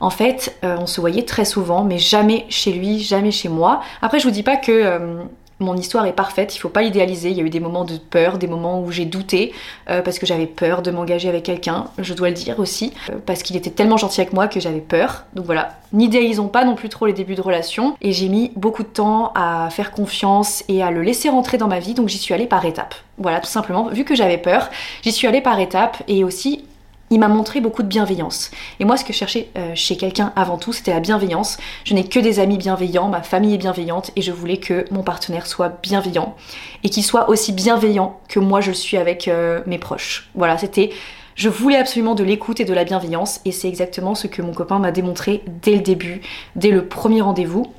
En 0.00 0.10
fait, 0.10 0.58
on 0.62 0.86
se 0.86 1.00
voyait 1.00 1.22
très 1.22 1.44
souvent, 1.44 1.84
mais 1.84 1.98
jamais 1.98 2.44
chez 2.48 2.72
lui, 2.72 2.98
jamais 2.98 3.30
chez 3.30 3.48
moi. 3.48 3.80
Après, 4.02 4.18
je 4.18 4.24
vous 4.24 4.32
dis 4.32 4.42
pas 4.42 4.56
que 4.56 5.20
mon 5.60 5.76
histoire 5.76 6.06
est 6.06 6.12
parfaite, 6.12 6.56
il 6.56 6.58
faut 6.58 6.68
pas 6.68 6.82
l'idéaliser. 6.82 7.30
Il 7.30 7.36
y 7.36 7.40
a 7.40 7.44
eu 7.44 7.50
des 7.50 7.60
moments 7.60 7.84
de 7.84 7.96
peur, 7.96 8.38
des 8.38 8.46
moments 8.46 8.80
où 8.80 8.90
j'ai 8.90 9.04
douté 9.04 9.52
euh, 9.88 10.02
parce 10.02 10.18
que 10.18 10.26
j'avais 10.26 10.46
peur 10.46 10.82
de 10.82 10.90
m'engager 10.90 11.28
avec 11.28 11.44
quelqu'un, 11.44 11.86
je 11.98 12.14
dois 12.14 12.30
le 12.30 12.34
dire 12.34 12.58
aussi, 12.58 12.92
euh, 13.10 13.14
parce 13.24 13.42
qu'il 13.42 13.56
était 13.56 13.70
tellement 13.70 13.98
gentil 13.98 14.20
avec 14.20 14.32
moi 14.32 14.48
que 14.48 14.58
j'avais 14.58 14.80
peur. 14.80 15.24
Donc 15.34 15.44
voilà, 15.44 15.76
n'idéalisons 15.92 16.48
pas 16.48 16.64
non 16.64 16.74
plus 16.74 16.88
trop 16.88 17.06
les 17.06 17.12
débuts 17.12 17.34
de 17.34 17.42
relation. 17.42 17.96
Et 18.00 18.12
j'ai 18.12 18.28
mis 18.28 18.52
beaucoup 18.56 18.82
de 18.82 18.88
temps 18.88 19.32
à 19.34 19.68
faire 19.70 19.92
confiance 19.92 20.64
et 20.68 20.82
à 20.82 20.90
le 20.90 21.02
laisser 21.02 21.28
rentrer 21.28 21.58
dans 21.58 21.68
ma 21.68 21.78
vie, 21.78 21.94
donc 21.94 22.08
j'y 22.08 22.18
suis 22.18 22.34
allée 22.34 22.46
par 22.46 22.64
étapes. 22.64 22.94
Voilà, 23.18 23.40
tout 23.40 23.50
simplement, 23.50 23.88
vu 23.88 24.04
que 24.04 24.14
j'avais 24.14 24.38
peur, 24.38 24.70
j'y 25.02 25.12
suis 25.12 25.26
allée 25.26 25.42
par 25.42 25.60
étapes 25.60 26.02
et 26.08 26.24
aussi 26.24 26.64
il 27.10 27.18
m'a 27.18 27.28
montré 27.28 27.60
beaucoup 27.60 27.82
de 27.82 27.88
bienveillance. 27.88 28.50
Et 28.78 28.84
moi, 28.84 28.96
ce 28.96 29.04
que 29.04 29.12
je 29.12 29.18
cherchais 29.18 29.48
euh, 29.58 29.72
chez 29.74 29.96
quelqu'un 29.96 30.32
avant 30.36 30.58
tout, 30.58 30.72
c'était 30.72 30.92
la 30.92 31.00
bienveillance. 31.00 31.58
Je 31.84 31.94
n'ai 31.94 32.04
que 32.04 32.20
des 32.20 32.38
amis 32.38 32.56
bienveillants, 32.56 33.08
ma 33.08 33.22
famille 33.22 33.54
est 33.54 33.58
bienveillante, 33.58 34.12
et 34.14 34.22
je 34.22 34.30
voulais 34.30 34.58
que 34.58 34.84
mon 34.92 35.02
partenaire 35.02 35.46
soit 35.46 35.80
bienveillant 35.82 36.36
et 36.84 36.88
qu'il 36.88 37.04
soit 37.04 37.28
aussi 37.28 37.52
bienveillant 37.52 38.20
que 38.28 38.38
moi 38.38 38.60
je 38.60 38.70
suis 38.70 38.96
avec 38.96 39.26
euh, 39.26 39.60
mes 39.66 39.78
proches. 39.78 40.30
Voilà, 40.34 40.56
c'était. 40.56 40.90
Je 41.36 41.48
voulais 41.48 41.76
absolument 41.76 42.14
de 42.14 42.22
l'écoute 42.22 42.60
et 42.60 42.64
de 42.64 42.74
la 42.74 42.84
bienveillance, 42.84 43.40
et 43.44 43.52
c'est 43.52 43.68
exactement 43.68 44.14
ce 44.14 44.26
que 44.26 44.42
mon 44.42 44.52
copain 44.52 44.78
m'a 44.78 44.92
démontré 44.92 45.42
dès 45.62 45.74
le 45.74 45.80
début, 45.80 46.20
dès 46.54 46.70
le 46.70 46.86
premier 46.86 47.22
rendez-vous. 47.22 47.72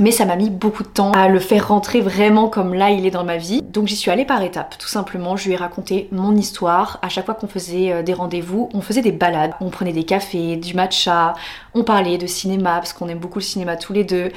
Mais 0.00 0.12
ça 0.12 0.24
m'a 0.24 0.36
mis 0.36 0.48
beaucoup 0.48 0.82
de 0.82 0.88
temps 0.88 1.12
à 1.12 1.28
le 1.28 1.38
faire 1.38 1.68
rentrer 1.68 2.00
vraiment 2.00 2.48
comme 2.48 2.72
là 2.72 2.88
il 2.88 3.04
est 3.04 3.10
dans 3.10 3.24
ma 3.24 3.36
vie. 3.36 3.60
Donc 3.60 3.86
j'y 3.86 3.96
suis 3.96 4.10
allée 4.10 4.24
par 4.24 4.42
étapes, 4.42 4.76
tout 4.78 4.88
simplement. 4.88 5.36
Je 5.36 5.46
lui 5.46 5.52
ai 5.52 5.56
raconté 5.56 6.08
mon 6.10 6.34
histoire. 6.34 6.98
À 7.02 7.10
chaque 7.10 7.26
fois 7.26 7.34
qu'on 7.34 7.48
faisait 7.48 7.92
euh, 7.92 8.02
des 8.02 8.14
rendez-vous, 8.14 8.70
on 8.72 8.80
faisait 8.80 9.02
des 9.02 9.12
balades. 9.12 9.52
On 9.60 9.68
prenait 9.68 9.92
des 9.92 10.04
cafés, 10.04 10.56
du 10.56 10.72
matcha, 10.72 11.34
on 11.74 11.84
parlait 11.84 12.16
de 12.16 12.26
cinéma 12.26 12.76
parce 12.76 12.94
qu'on 12.94 13.08
aime 13.08 13.18
beaucoup 13.18 13.40
le 13.40 13.44
cinéma 13.44 13.76
tous 13.76 13.92
les 13.92 14.04
deux. 14.04 14.30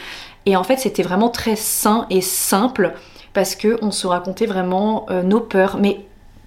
Et 0.46 0.58
en 0.58 0.66
fait, 0.66 0.78
c'était 0.78 1.04
vraiment 1.04 1.30
très 1.30 1.56
sain 1.56 2.08
et 2.10 2.20
simple 2.20 2.94
parce 3.32 3.56
que 3.56 3.80
on 3.82 3.92
se 3.92 4.06
racontait 4.06 4.46
vraiment 4.46 5.06
euh, 5.10 5.24
nos 5.24 5.40
peurs, 5.40 5.78
mais 5.80 6.02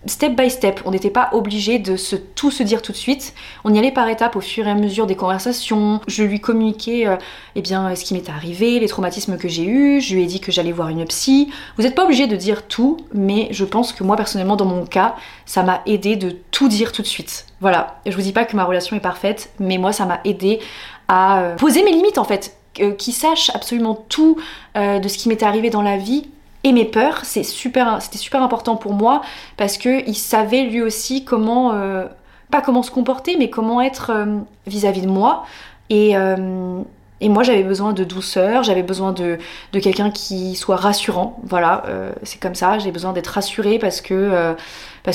step 0.09 0.35
by 0.37 0.51
step. 0.51 0.81
On 0.85 0.91
n'était 0.91 1.11
pas 1.11 1.31
obligé 1.33 1.79
de 1.79 1.97
se, 1.97 2.17
tout 2.17 2.51
se 2.51 2.63
dire 2.63 2.83
tout 2.83 2.93
de 2.93 2.97
suite. 2.97 3.35
On 3.65 3.73
y 3.73 3.79
allait 3.79 3.93
par 3.93 4.09
étapes 4.09 4.37
au 4.37 4.41
fur 4.41 4.67
et 4.67 4.71
à 4.71 4.75
mesure 4.75 5.07
des 5.07 5.17
conversations. 5.17 6.01
Je 6.07 6.23
lui 6.23 6.41
communiquais 6.41 7.07
euh, 7.07 7.17
eh 7.55 7.63
bien, 7.63 7.95
ce 7.95 8.05
qui 8.05 8.15
m'était 8.15 8.33
arrivé, 8.33 8.79
les 8.79 8.89
traumatismes 8.89 9.37
que 9.37 9.49
j'ai 9.49 9.65
eus. 9.65 10.01
Je 10.01 10.15
lui 10.15 10.23
ai 10.23 10.27
dit 10.27 10.41
que 10.41 10.53
j'allais 10.53 10.73
voir 10.73 10.89
une 10.89 11.05
psy. 11.07 11.51
Vous 11.77 11.83
n'êtes 11.83 11.95
pas 11.95 12.05
obligé 12.05 12.27
de 12.27 12.37
dire 12.37 12.67
tout, 12.67 12.99
mais 13.13 13.49
je 13.51 13.65
pense 13.65 13.93
que 13.93 14.05
moi 14.05 14.17
personnellement, 14.17 14.57
dans 14.57 14.65
mon 14.65 14.87
cas, 14.87 15.17
ça 15.45 15.63
m'a 15.63 15.83
aidé 15.87 16.17
de 16.17 16.37
tout 16.51 16.69
dire 16.69 16.93
tout 16.93 17.03
de 17.03 17.07
suite. 17.07 17.47
Voilà. 17.61 18.01
Je 18.07 18.15
vous 18.15 18.23
dis 18.23 18.33
pas 18.33 18.45
que 18.45 18.57
ma 18.57 18.65
relation 18.65 18.97
est 18.97 19.01
parfaite, 19.01 19.51
mais 19.59 19.79
moi, 19.79 19.93
ça 19.93 20.07
m'a 20.07 20.21
aidé 20.25 20.61
à 21.09 21.41
euh, 21.41 21.57
poser 21.57 21.83
mes 21.83 21.93
limites 21.93 22.19
en 22.19 22.25
fait. 22.25 22.57
qui 22.99 23.13
sache 23.13 23.51
absolument 23.55 23.95
tout 24.09 24.37
euh, 24.77 24.99
de 24.99 25.09
ce 25.09 25.19
qui 25.19 25.29
m'était 25.29 25.47
arrivé 25.47 25.71
dans 25.71 25.83
la 25.83 25.97
vie 25.97 26.29
et 26.67 26.73
mes 26.73 26.85
peurs, 26.85 27.25
c'était 27.25 27.45
super 27.45 28.43
important 28.43 28.75
pour 28.75 28.93
moi 28.93 29.23
parce 29.57 29.79
que 29.79 30.05
il 30.09 30.17
savait 30.17 30.65
lui 30.65 30.83
aussi 30.83 31.25
comment, 31.25 31.75
euh, 31.75 32.07
pas 32.51 32.61
comment 32.61 32.83
se 32.83 32.91
comporter, 32.91 33.37
mais 33.39 33.51
comment 33.51 33.81
être 33.81 34.11
euh, 34.11 34.39
vis-à-vis 34.67 35.03
de 35.03 35.07
moi. 35.07 35.45
Et, 35.91 36.17
euh, 36.17 36.81
et 37.21 37.29
moi, 37.29 37.45
j'avais 37.45 37.63
besoin 37.63 37.93
de 37.93 38.03
douceur, 38.03 38.65
j'avais 38.65 38.83
besoin 38.83 39.13
de, 39.13 39.39
quelqu'un 39.75 40.11
qui 40.11 40.57
soit 40.57 40.75
rassurant. 40.75 41.39
Voilà, 41.45 41.85
c'est 42.25 42.41
comme 42.41 42.57
ça. 42.57 42.81
J'ai 42.81 42.91
besoin 42.91 43.13
d'être 43.13 43.29
rassurée 43.29 43.79
parce 43.79 44.01
que 44.01 44.57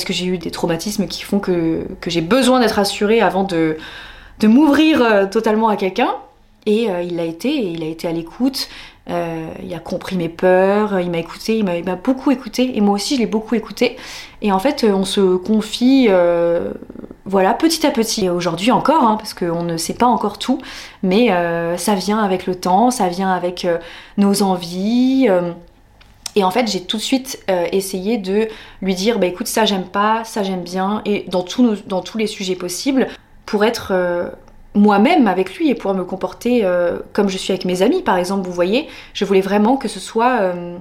j'ai 0.08 0.24
eu 0.24 0.38
des 0.38 0.50
traumatismes 0.50 1.06
qui 1.06 1.22
font 1.22 1.38
que, 1.38 1.84
j'ai 2.06 2.22
besoin 2.22 2.60
d'être 2.60 2.76
rassurée 2.76 3.20
avant 3.20 3.44
de 3.44 3.76
de 4.40 4.48
m'ouvrir 4.48 5.28
totalement 5.30 5.68
à 5.68 5.76
quelqu'un. 5.76 6.14
Et 6.64 6.88
il 7.04 7.16
l'a 7.16 7.24
été, 7.24 7.50
et 7.50 7.68
il 7.68 7.82
a 7.82 7.86
été 7.86 8.08
à 8.08 8.12
l'écoute. 8.12 8.68
Euh, 9.10 9.52
il 9.62 9.74
a 9.74 9.80
compris 9.80 10.16
mes 10.16 10.28
peurs, 10.28 11.00
il 11.00 11.10
m'a 11.10 11.18
écouté, 11.18 11.58
il 11.58 11.64
m'a 11.64 11.96
beaucoup 11.96 12.30
écouté, 12.30 12.76
et 12.76 12.80
moi 12.80 12.94
aussi 12.94 13.16
je 13.16 13.20
l'ai 13.20 13.26
beaucoup 13.26 13.54
écouté. 13.54 13.96
Et 14.42 14.52
en 14.52 14.58
fait, 14.58 14.84
on 14.84 15.04
se 15.04 15.36
confie, 15.36 16.06
euh, 16.08 16.72
voilà, 17.24 17.54
petit 17.54 17.86
à 17.86 17.90
petit. 17.90 18.28
Aujourd'hui 18.28 18.70
encore, 18.70 19.02
hein, 19.02 19.16
parce 19.16 19.34
qu'on 19.34 19.64
ne 19.64 19.76
sait 19.76 19.94
pas 19.94 20.06
encore 20.06 20.38
tout, 20.38 20.60
mais 21.02 21.32
euh, 21.32 21.76
ça 21.76 21.94
vient 21.94 22.18
avec 22.18 22.46
le 22.46 22.54
temps, 22.54 22.90
ça 22.90 23.08
vient 23.08 23.32
avec 23.32 23.66
nos 24.18 24.42
envies. 24.42 25.28
et 26.36 26.44
en 26.44 26.50
fait, 26.50 26.70
j'ai 26.70 26.82
tout 26.82 26.96
de 26.96 27.02
suite 27.02 27.44
essayé 27.72 28.18
de 28.18 28.48
lui 28.82 28.94
dire, 28.94 29.18
bah 29.18 29.26
écoute, 29.26 29.48
ça 29.48 29.64
j'aime 29.64 29.84
pas, 29.84 30.22
ça 30.24 30.42
j'aime 30.44 30.62
bien, 30.62 31.02
et 31.04 31.24
dans, 31.28 31.44
dans 31.86 32.02
tous 32.02 32.18
les 32.18 32.28
sujets 32.28 32.56
possibles, 32.56 33.08
pour 33.46 33.64
être 33.64 33.92
moi-même 34.74 35.28
avec 35.28 35.56
lui 35.56 35.68
et 35.68 35.74
pouvoir 35.74 35.94
me 35.94 36.04
comporter 36.04 36.64
euh, 36.64 36.98
comme 37.12 37.28
je 37.28 37.36
suis 37.36 37.52
avec 37.52 37.64
mes 37.64 37.82
amis 37.82 38.02
par 38.02 38.16
exemple 38.16 38.46
vous 38.46 38.52
voyez. 38.52 38.88
Je 39.14 39.24
voulais 39.24 39.40
vraiment 39.40 39.76
que 39.76 39.88
ce 39.88 40.00
soit 40.00 40.40
euh, 40.40 40.76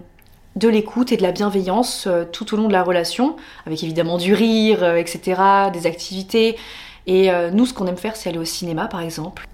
de 0.56 0.70
l'écoute 0.70 1.12
et 1.12 1.18
de 1.18 1.24
la 1.24 1.32
bienveillance 1.32 2.06
euh, 2.08 2.24
tout 2.24 2.54
au 2.54 2.58
long 2.58 2.68
de 2.68 2.74
la 2.74 2.84
relation 2.84 3.36
avec 3.66 3.84
évidemment 3.84 4.18
du 4.18 4.34
rire 4.34 4.96
etc 4.96 5.42
des 5.74 5.88
activités. 5.88 6.58
Et 7.08 7.32
nous 7.52 7.66
ce 7.66 7.74
qu'on 7.74 7.88
aime 7.88 7.98
faire 7.98 8.16
c'est 8.16 8.30
aller 8.30 8.38
au 8.38 8.46
cinéma 8.46 8.86
par 8.86 9.02
exemple 9.02 9.48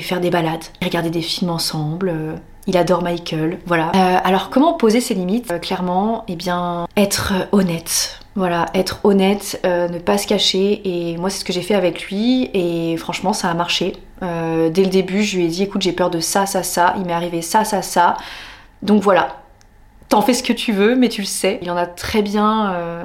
faire 0.00 0.20
des 0.20 0.30
balades, 0.30 0.64
regarder 0.82 1.10
des 1.10 1.22
films 1.22 1.50
ensemble. 1.50 2.08
euh, 2.08 2.34
il 2.66 2.76
adore 2.76 3.02
Michael, 3.02 3.58
voilà. 3.66 3.90
Euh, 3.94 4.18
alors 4.22 4.48
comment 4.50 4.74
poser 4.74 5.00
ses 5.00 5.14
limites? 5.14 5.50
Euh, 5.50 5.58
Clairement, 5.58 6.24
eh 6.28 6.36
bien, 6.36 6.86
être 6.96 7.32
honnête. 7.50 8.20
Voilà, 8.36 8.66
être 8.72 9.00
honnête, 9.04 9.60
ne 9.64 9.98
pas 9.98 10.16
se 10.16 10.26
cacher. 10.26 10.80
Et 10.84 11.18
moi, 11.18 11.28
c'est 11.28 11.40
ce 11.40 11.44
que 11.44 11.52
j'ai 11.52 11.60
fait 11.60 11.74
avec 11.74 12.08
lui. 12.08 12.48
Et 12.54 12.96
franchement, 12.96 13.34
ça 13.34 13.50
a 13.50 13.54
marché. 13.54 13.94
Dès 14.22 14.70
le 14.84 14.86
début, 14.86 15.22
je 15.22 15.36
lui 15.36 15.44
ai 15.44 15.48
dit, 15.48 15.64
écoute, 15.64 15.82
j'ai 15.82 15.92
peur 15.92 16.08
de 16.08 16.18
ça, 16.20 16.46
ça, 16.46 16.62
ça. 16.62 16.94
Il 16.96 17.04
m'est 17.04 17.12
arrivé 17.12 17.42
ça, 17.42 17.64
ça, 17.64 17.82
ça. 17.82 18.16
Donc 18.80 19.02
voilà, 19.02 19.41
T'en 20.12 20.20
fais 20.20 20.34
ce 20.34 20.42
que 20.42 20.52
tu 20.52 20.72
veux, 20.72 20.94
mais 20.94 21.08
tu 21.08 21.22
le 21.22 21.26
sais. 21.26 21.58
Il 21.62 21.70
en 21.70 21.76
a 21.78 21.86
très 21.86 22.20
bien 22.20 22.74
euh, 22.74 23.02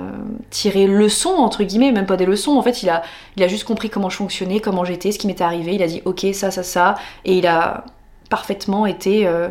tiré 0.50 0.88
leçon, 0.88 1.30
entre 1.30 1.64
guillemets, 1.64 1.94
même 1.94 2.06
pas 2.06 2.18
des 2.18 2.26
leçons. 2.26 2.58
En 2.58 2.62
fait, 2.62 2.84
il 2.84 2.90
a, 2.90 3.02
juste 3.48 3.64
compris 3.64 3.90
comment 3.90 4.10
je 4.10 4.18
fonctionnais, 4.18 4.60
comment 4.60 4.84
j'étais, 4.84 5.14
ce 5.14 5.18
qui 5.18 5.26
m'était 5.26 5.46
arrivé. 5.46 5.76
Il 5.76 5.82
a 5.82 5.88
dit 5.88 6.02
ok, 6.04 6.26
ça, 6.34 6.52
ça, 6.52 6.64
ça. 6.64 6.96
Et 7.24 7.38
il 7.38 7.48
a 7.48 7.86
parfaitement 8.30 8.86
été. 8.86 9.26
euh, 9.26 9.48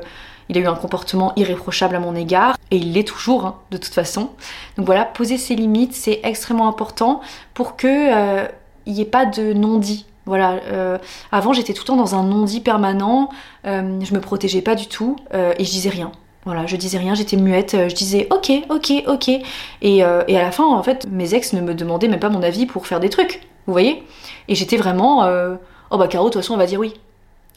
il 0.50 0.58
a 0.58 0.60
eu 0.60 0.66
un 0.66 0.74
comportement 0.74 1.32
irréprochable 1.36 1.96
à 1.96 1.98
mon 1.98 2.14
égard. 2.14 2.58
Et 2.70 2.76
il 2.76 2.92
l'est 2.92 3.08
toujours, 3.08 3.46
hein, 3.46 3.56
de 3.70 3.78
toute 3.78 3.94
façon. 3.94 4.32
Donc 4.76 4.84
voilà, 4.84 5.06
poser 5.06 5.38
ses 5.38 5.54
limites, 5.54 5.94
c'est 5.94 6.20
extrêmement 6.24 6.68
important 6.68 7.22
pour 7.54 7.76
que 7.76 7.86
euh, 7.86 8.46
n'y 8.86 9.00
ait 9.00 9.06
pas 9.06 9.24
de 9.24 9.54
non-dit. 9.54 10.04
Voilà, 10.26 10.60
euh, 10.70 10.98
avant 11.32 11.54
j'étais 11.54 11.72
tout 11.72 11.84
le 11.84 11.86
temps 11.86 11.96
dans 11.96 12.16
un 12.16 12.24
non-dit 12.24 12.60
permanent, 12.60 13.30
euh, 13.66 13.98
je 14.02 14.12
me 14.12 14.20
protégeais 14.20 14.60
pas 14.60 14.74
du 14.74 14.88
tout 14.88 15.16
et 15.32 15.64
je 15.64 15.70
disais 15.70 15.88
rien. 15.88 16.12
Voilà, 16.46 16.64
je 16.64 16.76
disais 16.76 16.98
rien, 16.98 17.16
j'étais 17.16 17.36
muette, 17.36 17.74
euh, 17.74 17.88
je 17.88 17.94
disais 17.96 18.28
ok, 18.30 18.52
ok, 18.70 18.92
ok. 19.08 19.28
Et, 19.82 20.04
euh, 20.04 20.22
et 20.28 20.38
à 20.38 20.42
la 20.42 20.52
fin, 20.52 20.64
en 20.64 20.80
fait, 20.80 21.04
mes 21.10 21.34
ex 21.34 21.52
ne 21.52 21.60
me 21.60 21.74
demandaient 21.74 22.06
même 22.06 22.20
pas 22.20 22.28
mon 22.28 22.40
avis 22.40 22.66
pour 22.66 22.86
faire 22.86 23.00
des 23.00 23.10
trucs, 23.10 23.40
vous 23.66 23.72
voyez 23.72 24.04
Et 24.46 24.54
j'étais 24.54 24.76
vraiment, 24.76 25.24
euh, 25.24 25.56
oh 25.90 25.98
bah 25.98 26.06
Caro, 26.06 26.26
de 26.26 26.32
toute 26.32 26.42
façon, 26.42 26.54
on 26.54 26.56
va 26.56 26.66
dire 26.66 26.78
oui. 26.78 26.94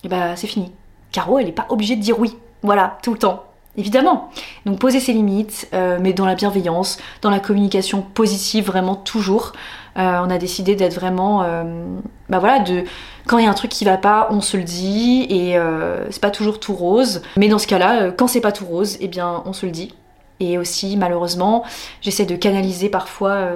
Et 0.04 0.08
bah 0.08 0.36
c'est 0.36 0.48
fini. 0.48 0.72
Caro, 1.12 1.38
elle 1.38 1.48
est 1.48 1.52
pas 1.52 1.68
obligée 1.70 1.96
de 1.96 2.02
dire 2.02 2.20
oui. 2.20 2.36
Voilà, 2.64 2.98
tout 3.04 3.14
le 3.14 3.20
temps. 3.20 3.44
Évidemment. 3.80 4.30
Donc 4.66 4.78
poser 4.78 5.00
ses 5.00 5.14
limites, 5.14 5.70
euh, 5.74 6.00
mais 6.02 6.12
dans 6.12 6.26
la 6.26 6.36
bienveillance, 6.36 6.98
dans 7.22 7.30
la 7.30 7.40
communication 7.40 8.02
positive, 8.02 8.66
vraiment 8.66 8.96
toujours. 8.96 9.54
Euh, 9.98 10.20
on 10.22 10.30
a 10.30 10.38
décidé 10.38 10.76
d'être 10.76 10.96
vraiment, 10.96 11.44
euh, 11.44 11.64
bah 12.28 12.40
voilà, 12.40 12.60
de 12.60 12.84
quand 13.26 13.38
il 13.38 13.46
y 13.46 13.48
a 13.48 13.50
un 13.50 13.54
truc 13.54 13.72
qui 13.72 13.86
va 13.86 13.96
pas, 13.96 14.28
on 14.32 14.42
se 14.42 14.58
le 14.58 14.64
dit 14.64 15.26
et 15.30 15.58
c'est 16.10 16.22
pas 16.22 16.30
toujours 16.30 16.60
tout 16.60 16.74
rose. 16.74 17.22
Mais 17.38 17.48
dans 17.48 17.58
ce 17.58 17.68
cas-là, 17.68 18.12
quand 18.12 18.28
c'est 18.28 18.42
pas 18.42 18.52
tout 18.52 18.66
rose, 18.66 18.98
eh 19.00 19.08
bien 19.08 19.44
on 19.46 19.54
se 19.54 19.66
le 19.66 19.72
dit. 19.72 19.94
Et 20.42 20.58
aussi, 20.58 20.98
malheureusement, 20.98 21.64
j'essaie 22.02 22.26
de 22.26 22.36
canaliser 22.36 22.90
parfois 22.90 23.50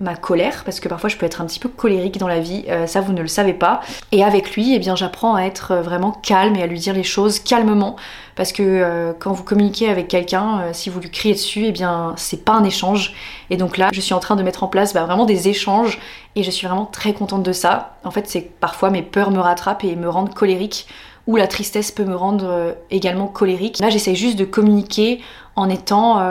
ma 0.00 0.14
colère 0.14 0.62
parce 0.64 0.78
que 0.78 0.88
parfois 0.88 1.08
je 1.08 1.16
peux 1.16 1.26
être 1.26 1.40
un 1.40 1.46
petit 1.46 1.58
peu 1.58 1.68
colérique 1.68 2.18
dans 2.18 2.28
la 2.28 2.38
vie. 2.38 2.64
Euh, 2.68 2.86
ça, 2.86 3.00
vous 3.00 3.12
ne 3.12 3.20
le 3.20 3.28
savez 3.28 3.52
pas. 3.52 3.80
Et 4.12 4.22
avec 4.22 4.54
lui, 4.54 4.74
eh 4.74 4.78
bien 4.78 4.94
j'apprends 4.94 5.34
à 5.34 5.42
être 5.42 5.72
euh, 5.72 5.82
vraiment 5.82 6.12
calme 6.12 6.54
et 6.56 6.62
à 6.62 6.66
lui 6.66 6.78
dire 6.78 6.94
les 6.94 7.02
choses 7.02 7.40
calmement 7.40 7.96
parce 8.36 8.52
que 8.52 8.62
euh, 8.62 9.12
quand 9.18 9.32
vous 9.32 9.42
communiquez 9.42 9.88
avec 9.88 10.06
quelqu'un, 10.06 10.72
si 10.72 10.90
vous 10.90 11.00
lui 11.00 11.10
criez 11.10 11.34
dessus, 11.34 11.64
eh 11.66 11.72
bien 11.72 12.14
c'est 12.16 12.44
pas 12.44 12.52
un 12.52 12.64
échange. 12.64 13.14
Et 13.50 13.56
donc 13.56 13.76
là, 13.76 13.88
je 13.92 14.00
suis 14.00 14.14
en 14.14 14.20
train 14.20 14.36
de 14.36 14.42
mettre 14.42 14.62
en 14.62 14.68
place 14.68 14.94
bah, 14.94 15.04
vraiment 15.04 15.26
des 15.26 15.48
échanges 15.48 15.98
et 16.36 16.44
je 16.44 16.50
suis 16.50 16.66
vraiment 16.66 16.86
très 16.86 17.12
contente 17.12 17.42
de 17.42 17.52
ça. 17.52 17.96
En 18.04 18.12
fait, 18.12 18.28
c'est 18.28 18.42
parfois 18.42 18.90
mes 18.90 19.02
peurs 19.02 19.32
me 19.32 19.40
rattrapent 19.40 19.82
et 19.82 19.96
me 19.96 20.08
rendent 20.08 20.34
colérique 20.34 20.86
ou 21.26 21.36
la 21.36 21.48
tristesse 21.48 21.90
peut 21.90 22.04
me 22.04 22.14
rendre 22.14 22.76
également 22.90 23.26
colérique. 23.26 23.80
Là, 23.80 23.90
j'essaie 23.90 24.14
juste 24.14 24.38
de 24.38 24.44
communiquer 24.44 25.20
en 25.56 25.68
étant 25.68 26.24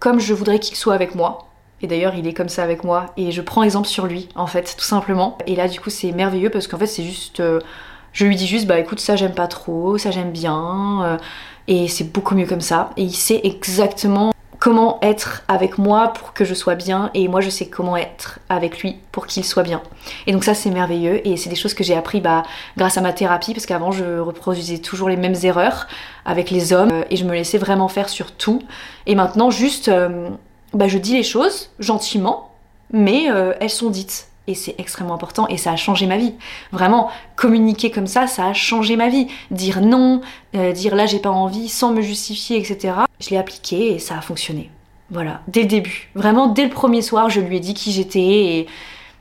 comme 0.00 0.18
je 0.18 0.34
voudrais 0.34 0.58
qu'il 0.58 0.76
soit 0.76 0.94
avec 0.94 1.14
moi. 1.14 1.53
Et 1.82 1.86
d'ailleurs, 1.86 2.14
il 2.14 2.26
est 2.26 2.32
comme 2.32 2.48
ça 2.48 2.62
avec 2.62 2.84
moi. 2.84 3.06
Et 3.16 3.30
je 3.32 3.42
prends 3.42 3.62
exemple 3.62 3.88
sur 3.88 4.06
lui, 4.06 4.28
en 4.36 4.46
fait, 4.46 4.74
tout 4.78 4.84
simplement. 4.84 5.36
Et 5.46 5.54
là, 5.56 5.68
du 5.68 5.80
coup, 5.80 5.90
c'est 5.90 6.12
merveilleux 6.12 6.50
parce 6.50 6.66
qu'en 6.66 6.78
fait, 6.78 6.86
c'est 6.86 7.04
juste. 7.04 7.40
euh, 7.40 7.60
je 8.12 8.24
lui 8.26 8.36
dis 8.36 8.46
juste, 8.46 8.66
bah 8.66 8.78
écoute, 8.78 9.00
ça 9.00 9.16
j'aime 9.16 9.34
pas 9.34 9.48
trop, 9.48 9.98
ça 9.98 10.10
j'aime 10.12 10.30
bien. 10.30 11.02
euh, 11.04 11.16
et 11.66 11.88
c'est 11.88 12.12
beaucoup 12.12 12.34
mieux 12.34 12.46
comme 12.46 12.60
ça. 12.60 12.90
Et 12.96 13.02
il 13.02 13.14
sait 13.14 13.40
exactement 13.42 14.32
comment 14.60 14.98
être 15.02 15.42
avec 15.48 15.76
moi 15.78 16.12
pour 16.14 16.32
que 16.32 16.44
je 16.44 16.54
sois 16.54 16.74
bien. 16.76 17.10
Et 17.14 17.26
moi, 17.28 17.40
je 17.40 17.50
sais 17.50 17.66
comment 17.66 17.96
être 17.96 18.38
avec 18.48 18.80
lui 18.80 18.96
pour 19.12 19.26
qu'il 19.26 19.44
soit 19.44 19.62
bien. 19.64 19.82
Et 20.26 20.32
donc, 20.32 20.44
ça, 20.44 20.54
c'est 20.54 20.70
merveilleux. 20.70 21.26
Et 21.26 21.36
c'est 21.36 21.50
des 21.50 21.56
choses 21.56 21.74
que 21.74 21.84
j'ai 21.84 21.96
appris 21.96 22.20
bah, 22.20 22.44
grâce 22.76 22.96
à 22.96 23.00
ma 23.00 23.12
thérapie 23.12 23.52
parce 23.52 23.66
qu'avant, 23.66 23.92
je 23.92 24.18
reproduisais 24.20 24.78
toujours 24.78 25.08
les 25.08 25.16
mêmes 25.16 25.34
erreurs 25.42 25.86
avec 26.24 26.50
les 26.50 26.72
hommes 26.72 26.92
euh, 26.92 27.02
et 27.10 27.16
je 27.16 27.24
me 27.24 27.32
laissais 27.32 27.58
vraiment 27.58 27.88
faire 27.88 28.08
sur 28.08 28.32
tout. 28.32 28.62
Et 29.06 29.14
maintenant, 29.14 29.50
juste. 29.50 29.90
Bah, 30.74 30.88
je 30.88 30.98
dis 30.98 31.14
les 31.14 31.22
choses 31.22 31.70
gentiment, 31.78 32.50
mais 32.92 33.30
euh, 33.30 33.54
elles 33.60 33.70
sont 33.70 33.90
dites. 33.90 34.28
Et 34.46 34.54
c'est 34.54 34.74
extrêmement 34.78 35.14
important 35.14 35.48
et 35.48 35.56
ça 35.56 35.72
a 35.72 35.76
changé 35.76 36.04
ma 36.06 36.18
vie. 36.18 36.34
Vraiment, 36.70 37.08
communiquer 37.34 37.90
comme 37.90 38.06
ça, 38.06 38.26
ça 38.26 38.48
a 38.48 38.52
changé 38.52 38.94
ma 38.96 39.08
vie. 39.08 39.26
Dire 39.50 39.80
non, 39.80 40.20
euh, 40.54 40.72
dire 40.72 40.94
là 40.94 41.06
j'ai 41.06 41.18
pas 41.18 41.30
envie, 41.30 41.68
sans 41.70 41.92
me 41.92 42.02
justifier, 42.02 42.58
etc. 42.58 42.94
Je 43.20 43.30
l'ai 43.30 43.38
appliqué 43.38 43.94
et 43.94 43.98
ça 43.98 44.18
a 44.18 44.20
fonctionné. 44.20 44.70
Voilà, 45.10 45.40
dès 45.48 45.62
le 45.62 45.68
début. 45.68 46.10
Vraiment, 46.14 46.46
dès 46.48 46.64
le 46.64 46.70
premier 46.70 47.00
soir, 47.00 47.30
je 47.30 47.40
lui 47.40 47.56
ai 47.56 47.60
dit 47.60 47.72
qui 47.72 47.90
j'étais 47.92 48.20
et, 48.20 48.66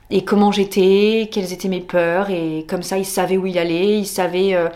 et 0.10 0.26
comment 0.26 0.52
j'étais, 0.52 1.30
quelles 1.32 1.54
étaient 1.54 1.70
mes 1.70 1.80
peurs. 1.82 2.30
Et 2.30 2.66
comme 2.68 2.84
ça, 2.84 2.98
il 2.98 3.06
savait 3.06 3.38
où 3.38 3.46
il 3.46 3.58
allait, 3.58 4.00
il 4.00 4.06
savait... 4.08 4.54
euh, 4.56 4.68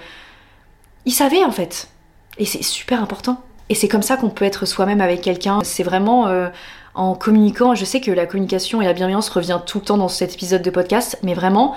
Il 1.05 1.11
savait 1.13 1.43
en 1.43 1.51
fait. 1.51 1.89
Et 2.37 2.45
c'est 2.45 2.63
super 2.63 3.01
important. 3.01 3.41
Et 3.69 3.75
c'est 3.75 3.87
comme 3.87 4.01
ça 4.01 4.17
qu'on 4.17 4.29
peut 4.29 4.45
être 4.45 4.65
soi-même 4.65 5.01
avec 5.01 5.21
quelqu'un. 5.21 5.59
C'est 5.63 5.83
vraiment 5.83 6.27
euh, 6.27 6.47
en 6.95 7.15
communiquant. 7.15 7.75
Je 7.75 7.85
sais 7.85 8.01
que 8.01 8.11
la 8.11 8.25
communication 8.25 8.81
et 8.81 8.85
la 8.85 8.93
bienveillance 8.93 9.29
revient 9.29 9.59
tout 9.65 9.79
le 9.79 9.85
temps 9.85 9.97
dans 9.97 10.07
cet 10.07 10.33
épisode 10.33 10.61
de 10.61 10.69
podcast, 10.69 11.19
mais 11.21 11.33
vraiment, 11.33 11.75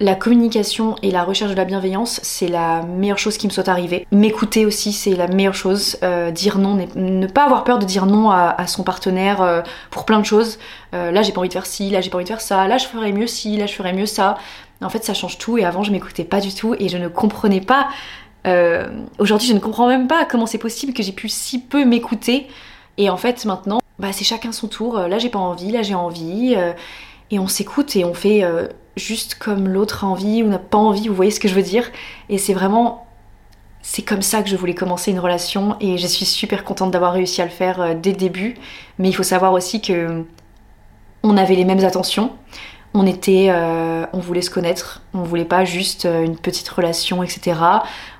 la 0.00 0.14
communication 0.14 0.94
et 1.02 1.10
la 1.10 1.24
recherche 1.24 1.50
de 1.50 1.56
la 1.56 1.64
bienveillance, 1.64 2.20
c'est 2.22 2.46
la 2.46 2.82
meilleure 2.82 3.18
chose 3.18 3.36
qui 3.36 3.48
me 3.48 3.52
soit 3.52 3.68
arrivée. 3.68 4.06
M'écouter 4.12 4.64
aussi, 4.64 4.92
c'est 4.92 5.16
la 5.16 5.26
meilleure 5.26 5.56
chose. 5.56 5.98
Euh, 6.04 6.30
dire 6.30 6.58
non, 6.58 6.78
ne 6.94 7.26
pas 7.26 7.44
avoir 7.44 7.64
peur 7.64 7.80
de 7.80 7.84
dire 7.84 8.06
non 8.06 8.30
à, 8.30 8.66
son 8.68 8.84
partenaire 8.84 9.42
euh, 9.42 9.62
pour 9.90 10.04
plein 10.04 10.20
de 10.20 10.24
choses. 10.24 10.58
Là, 10.92 11.22
j'ai 11.22 11.32
pas 11.32 11.40
envie 11.40 11.48
de 11.48 11.52
faire 11.52 11.66
ci, 11.66 11.90
là, 11.90 12.00
j'ai 12.00 12.10
pas 12.10 12.16
envie 12.16 12.24
de 12.24 12.28
faire 12.28 12.40
ça, 12.40 12.66
là, 12.66 12.78
je 12.78 12.86
ferais 12.86 13.12
mieux 13.12 13.26
ci, 13.26 13.56
là, 13.56 13.66
je 13.66 13.74
ferais 13.74 13.92
mieux 13.92 14.06
ça. 14.06 14.38
En 14.80 14.88
fait, 14.88 15.04
ça 15.04 15.14
change 15.14 15.38
tout. 15.38 15.58
Et 15.58 15.64
avant, 15.64 15.82
je 15.82 15.90
m'écoutais 15.90 16.24
pas 16.24 16.40
du 16.40 16.54
tout 16.54 16.74
et 16.78 16.88
je 16.88 16.98
ne 16.98 17.08
comprenais 17.08 17.60
pas. 17.60 17.88
Euh, 18.48 18.86
Aujourd'hui, 19.18 19.48
je 19.48 19.52
ne 19.52 19.58
comprends 19.58 19.88
même 19.88 20.06
pas 20.08 20.24
comment 20.24 20.46
c'est 20.46 20.58
possible 20.58 20.92
que 20.92 21.02
j'ai 21.02 21.12
pu 21.12 21.28
si 21.28 21.60
peu 21.60 21.84
m'écouter. 21.84 22.46
Et 22.96 23.10
en 23.10 23.16
fait, 23.16 23.44
maintenant, 23.44 23.80
bah, 23.98 24.12
c'est 24.12 24.24
chacun 24.24 24.52
son 24.52 24.68
tour. 24.68 24.98
Euh, 24.98 25.08
Là, 25.08 25.18
j'ai 25.18 25.28
pas 25.28 25.38
envie, 25.38 25.70
là, 25.70 25.82
j'ai 25.82 25.94
envie. 25.94 26.54
euh, 26.56 26.72
et 27.30 27.38
on 27.38 27.46
s'écoute 27.46 27.94
et 27.94 28.06
on 28.06 28.14
fait 28.14 28.42
juste 28.96 29.34
comme 29.34 29.68
l'autre 29.68 30.02
a 30.02 30.06
envie 30.06 30.42
ou 30.42 30.46
n'a 30.48 30.58
pas 30.58 30.78
envie. 30.78 31.08
Vous 31.08 31.14
voyez 31.14 31.30
ce 31.30 31.40
que 31.40 31.46
je 31.48 31.54
veux 31.54 31.62
dire 31.62 31.84
Et 32.30 32.38
c'est 32.38 32.54
vraiment. 32.54 33.06
C'est 33.82 34.00
comme 34.00 34.22
ça 34.22 34.42
que 34.42 34.48
je 34.48 34.56
voulais 34.56 34.74
commencer 34.74 35.10
une 35.10 35.18
relation 35.20 35.76
et 35.78 35.98
je 35.98 36.06
suis 36.06 36.24
super 36.24 36.64
contente 36.64 36.90
d'avoir 36.90 37.12
réussi 37.12 37.42
à 37.42 37.44
le 37.44 37.50
faire 37.50 37.94
dès 37.96 38.12
le 38.12 38.16
début. 38.16 38.54
Mais 38.98 39.10
il 39.10 39.12
faut 39.12 39.22
savoir 39.22 39.52
aussi 39.52 39.82
que 39.82 40.24
on 41.22 41.36
avait 41.36 41.54
les 41.54 41.66
mêmes 41.66 41.84
attentions. 41.84 42.32
On 42.94 43.06
était, 43.06 43.48
euh, 43.50 44.06
on 44.12 44.18
voulait 44.18 44.42
se 44.42 44.50
connaître. 44.50 45.02
On 45.14 45.22
voulait 45.22 45.44
pas 45.44 45.64
juste 45.64 46.06
euh, 46.06 46.24
une 46.24 46.36
petite 46.36 46.68
relation, 46.68 47.22
etc. 47.22 47.58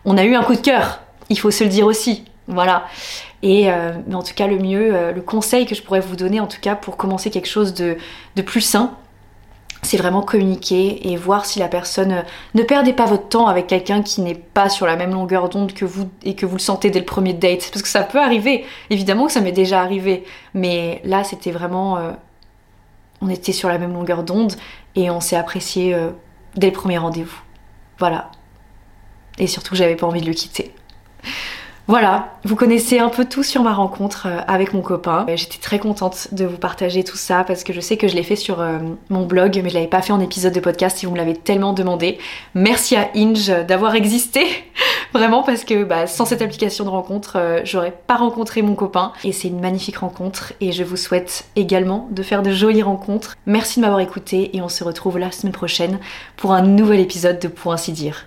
On 0.05 0.17
a 0.17 0.25
eu 0.25 0.35
un 0.35 0.43
coup 0.43 0.55
de 0.55 0.61
cœur. 0.61 1.01
Il 1.31 1.39
faut 1.39 1.51
se 1.51 1.65
le 1.65 1.71
dire 1.71 1.87
aussi. 1.87 2.25
Voilà. 2.47 2.85
Et 3.43 3.71
euh, 3.71 3.93
mais 4.07 4.15
en 4.15 4.23
tout 4.23 4.35
cas, 4.35 4.47
le 4.47 4.59
mieux, 4.59 5.13
le 5.13 5.21
conseil 5.21 5.67
que 5.67 5.75
je 5.75 5.83
pourrais 5.83 6.01
vous 6.01 6.17
donner, 6.17 6.41
en 6.41 6.47
tout 6.47 6.61
cas, 6.61 6.75
pour 6.75 6.97
commencer 6.97 7.31
quelque 7.31 7.49
chose 7.49 7.75
de, 7.75 7.97
de 8.37 8.43
plus 8.43 8.61
sain, 8.61 8.95
c'est 9.83 9.97
vraiment 9.97 10.23
communiquer 10.23 11.09
et 11.11 11.17
voir 11.17 11.45
si 11.45 11.59
la 11.61 11.69
personne. 11.69 12.25
Ne 12.55 12.63
perdez 12.63 12.93
pas 12.93 13.05
votre 13.05 13.29
temps 13.29 13.47
avec 13.47 13.69
quelqu'un 13.69 14.03
qui 14.03 14.23
n'est 14.23 14.35
pas 14.35 14.69
sur 14.69 14.87
la 14.87 14.97
même 14.97 15.13
longueur 15.13 15.49
d'onde 15.49 15.73
que 15.73 15.85
vous 15.85 16.09
et 16.25 16.35
que 16.35 16.47
vous 16.47 16.57
le 16.57 16.63
sentez 16.63 16.91
dès 16.91 16.99
le 16.99 17.05
premier 17.05 17.33
date. 17.33 17.71
Parce 17.73 17.83
que 17.83 17.89
ça 17.89 18.03
peut 18.03 18.19
arriver. 18.19 18.65
Évidemment 18.91 19.27
que 19.27 19.33
ça 19.33 19.41
m'est 19.41 19.53
déjà 19.53 19.81
arrivé. 19.81 20.25
Mais 20.55 21.01
là, 21.05 21.23
c'était 21.25 21.53
vraiment. 21.53 21.99
On 23.21 23.29
était 23.29 23.53
sur 23.53 23.69
la 23.69 23.79
même 23.79 23.93
longueur 23.93 24.23
d'onde 24.23 24.55
et 24.95 25.11
on 25.11 25.21
s'est 25.21 25.37
apprécié 25.37 25.95
euh, 25.95 26.11
dès 26.57 26.69
le 26.69 26.73
premier 26.73 26.99
rendez-vous. 26.99 27.41
Voilà. 27.99 28.31
Et 29.39 29.47
surtout, 29.47 29.75
j'avais 29.75 29.97
pas 29.97 30.07
envie 30.07 30.21
de 30.21 30.27
le 30.27 30.35
quitter. 30.35 30.75
Voilà, 31.91 32.35
vous 32.45 32.55
connaissez 32.55 32.99
un 32.99 33.09
peu 33.09 33.25
tout 33.25 33.43
sur 33.43 33.63
ma 33.63 33.73
rencontre 33.73 34.27
euh, 34.27 34.41
avec 34.47 34.75
mon 34.75 34.83
copain. 34.83 35.25
Euh, 35.27 35.37
J'étais 35.37 35.57
très 35.57 35.79
contente 35.79 36.29
de 36.33 36.45
vous 36.45 36.59
partager 36.59 37.03
tout 37.03 37.17
ça 37.17 37.45
parce 37.45 37.65
que 37.65 37.73
je 37.73 37.81
sais 37.81 37.97
que 37.97 38.09
je 38.09 38.15
l'ai 38.15 38.23
fait 38.23 38.37
sur 38.37 38.61
euh, 38.61 38.77
mon 39.09 39.25
blog, 39.25 39.59
mais 39.65 39.71
je 39.71 39.75
l'avais 39.75 39.87
pas 39.87 40.03
fait 40.03 40.13
en 40.13 40.21
épisode 40.21 40.53
de 40.53 40.61
podcast 40.61 40.99
si 40.99 41.07
vous 41.07 41.13
me 41.13 41.17
l'avez 41.17 41.35
tellement 41.35 41.73
demandé. 41.73 42.19
Merci 42.55 42.95
à 42.95 43.09
Inge 43.17 43.49
d'avoir 43.67 43.95
existé, 43.95 44.45
vraiment 45.15 45.43
parce 45.43 45.65
que 45.65 45.83
bah, 45.83 46.07
sans 46.07 46.27
cette 46.27 46.43
application 46.43 46.85
de 46.85 46.91
rencontre, 46.91 47.63
j'aurais 47.65 47.95
pas 48.07 48.17
rencontré 48.17 48.61
mon 48.61 48.75
copain. 48.75 49.15
Et 49.25 49.33
c'est 49.33 49.49
une 49.49 49.61
magnifique 49.61 49.97
rencontre 49.97 50.53
et 50.61 50.73
je 50.73 50.85
vous 50.85 50.99
souhaite 50.99 51.47
également 51.57 52.07
de 52.11 52.23
faire 52.23 52.43
de 52.43 52.51
jolies 52.51 52.83
rencontres. 52.83 53.35
Merci 53.47 53.81
de 53.81 53.87
m'avoir 53.87 54.01
écouté 54.01 54.55
et 54.55 54.61
on 54.61 54.69
se 54.69 54.85
retrouve 54.85 55.17
la 55.17 55.31
semaine 55.31 55.55
prochaine 55.55 56.01
pour 56.37 56.53
un 56.53 56.61
nouvel 56.61 57.01
épisode 57.01 57.39
de 57.39 57.49
Pour 57.49 57.73
ainsi 57.73 57.93
dire. 57.93 58.17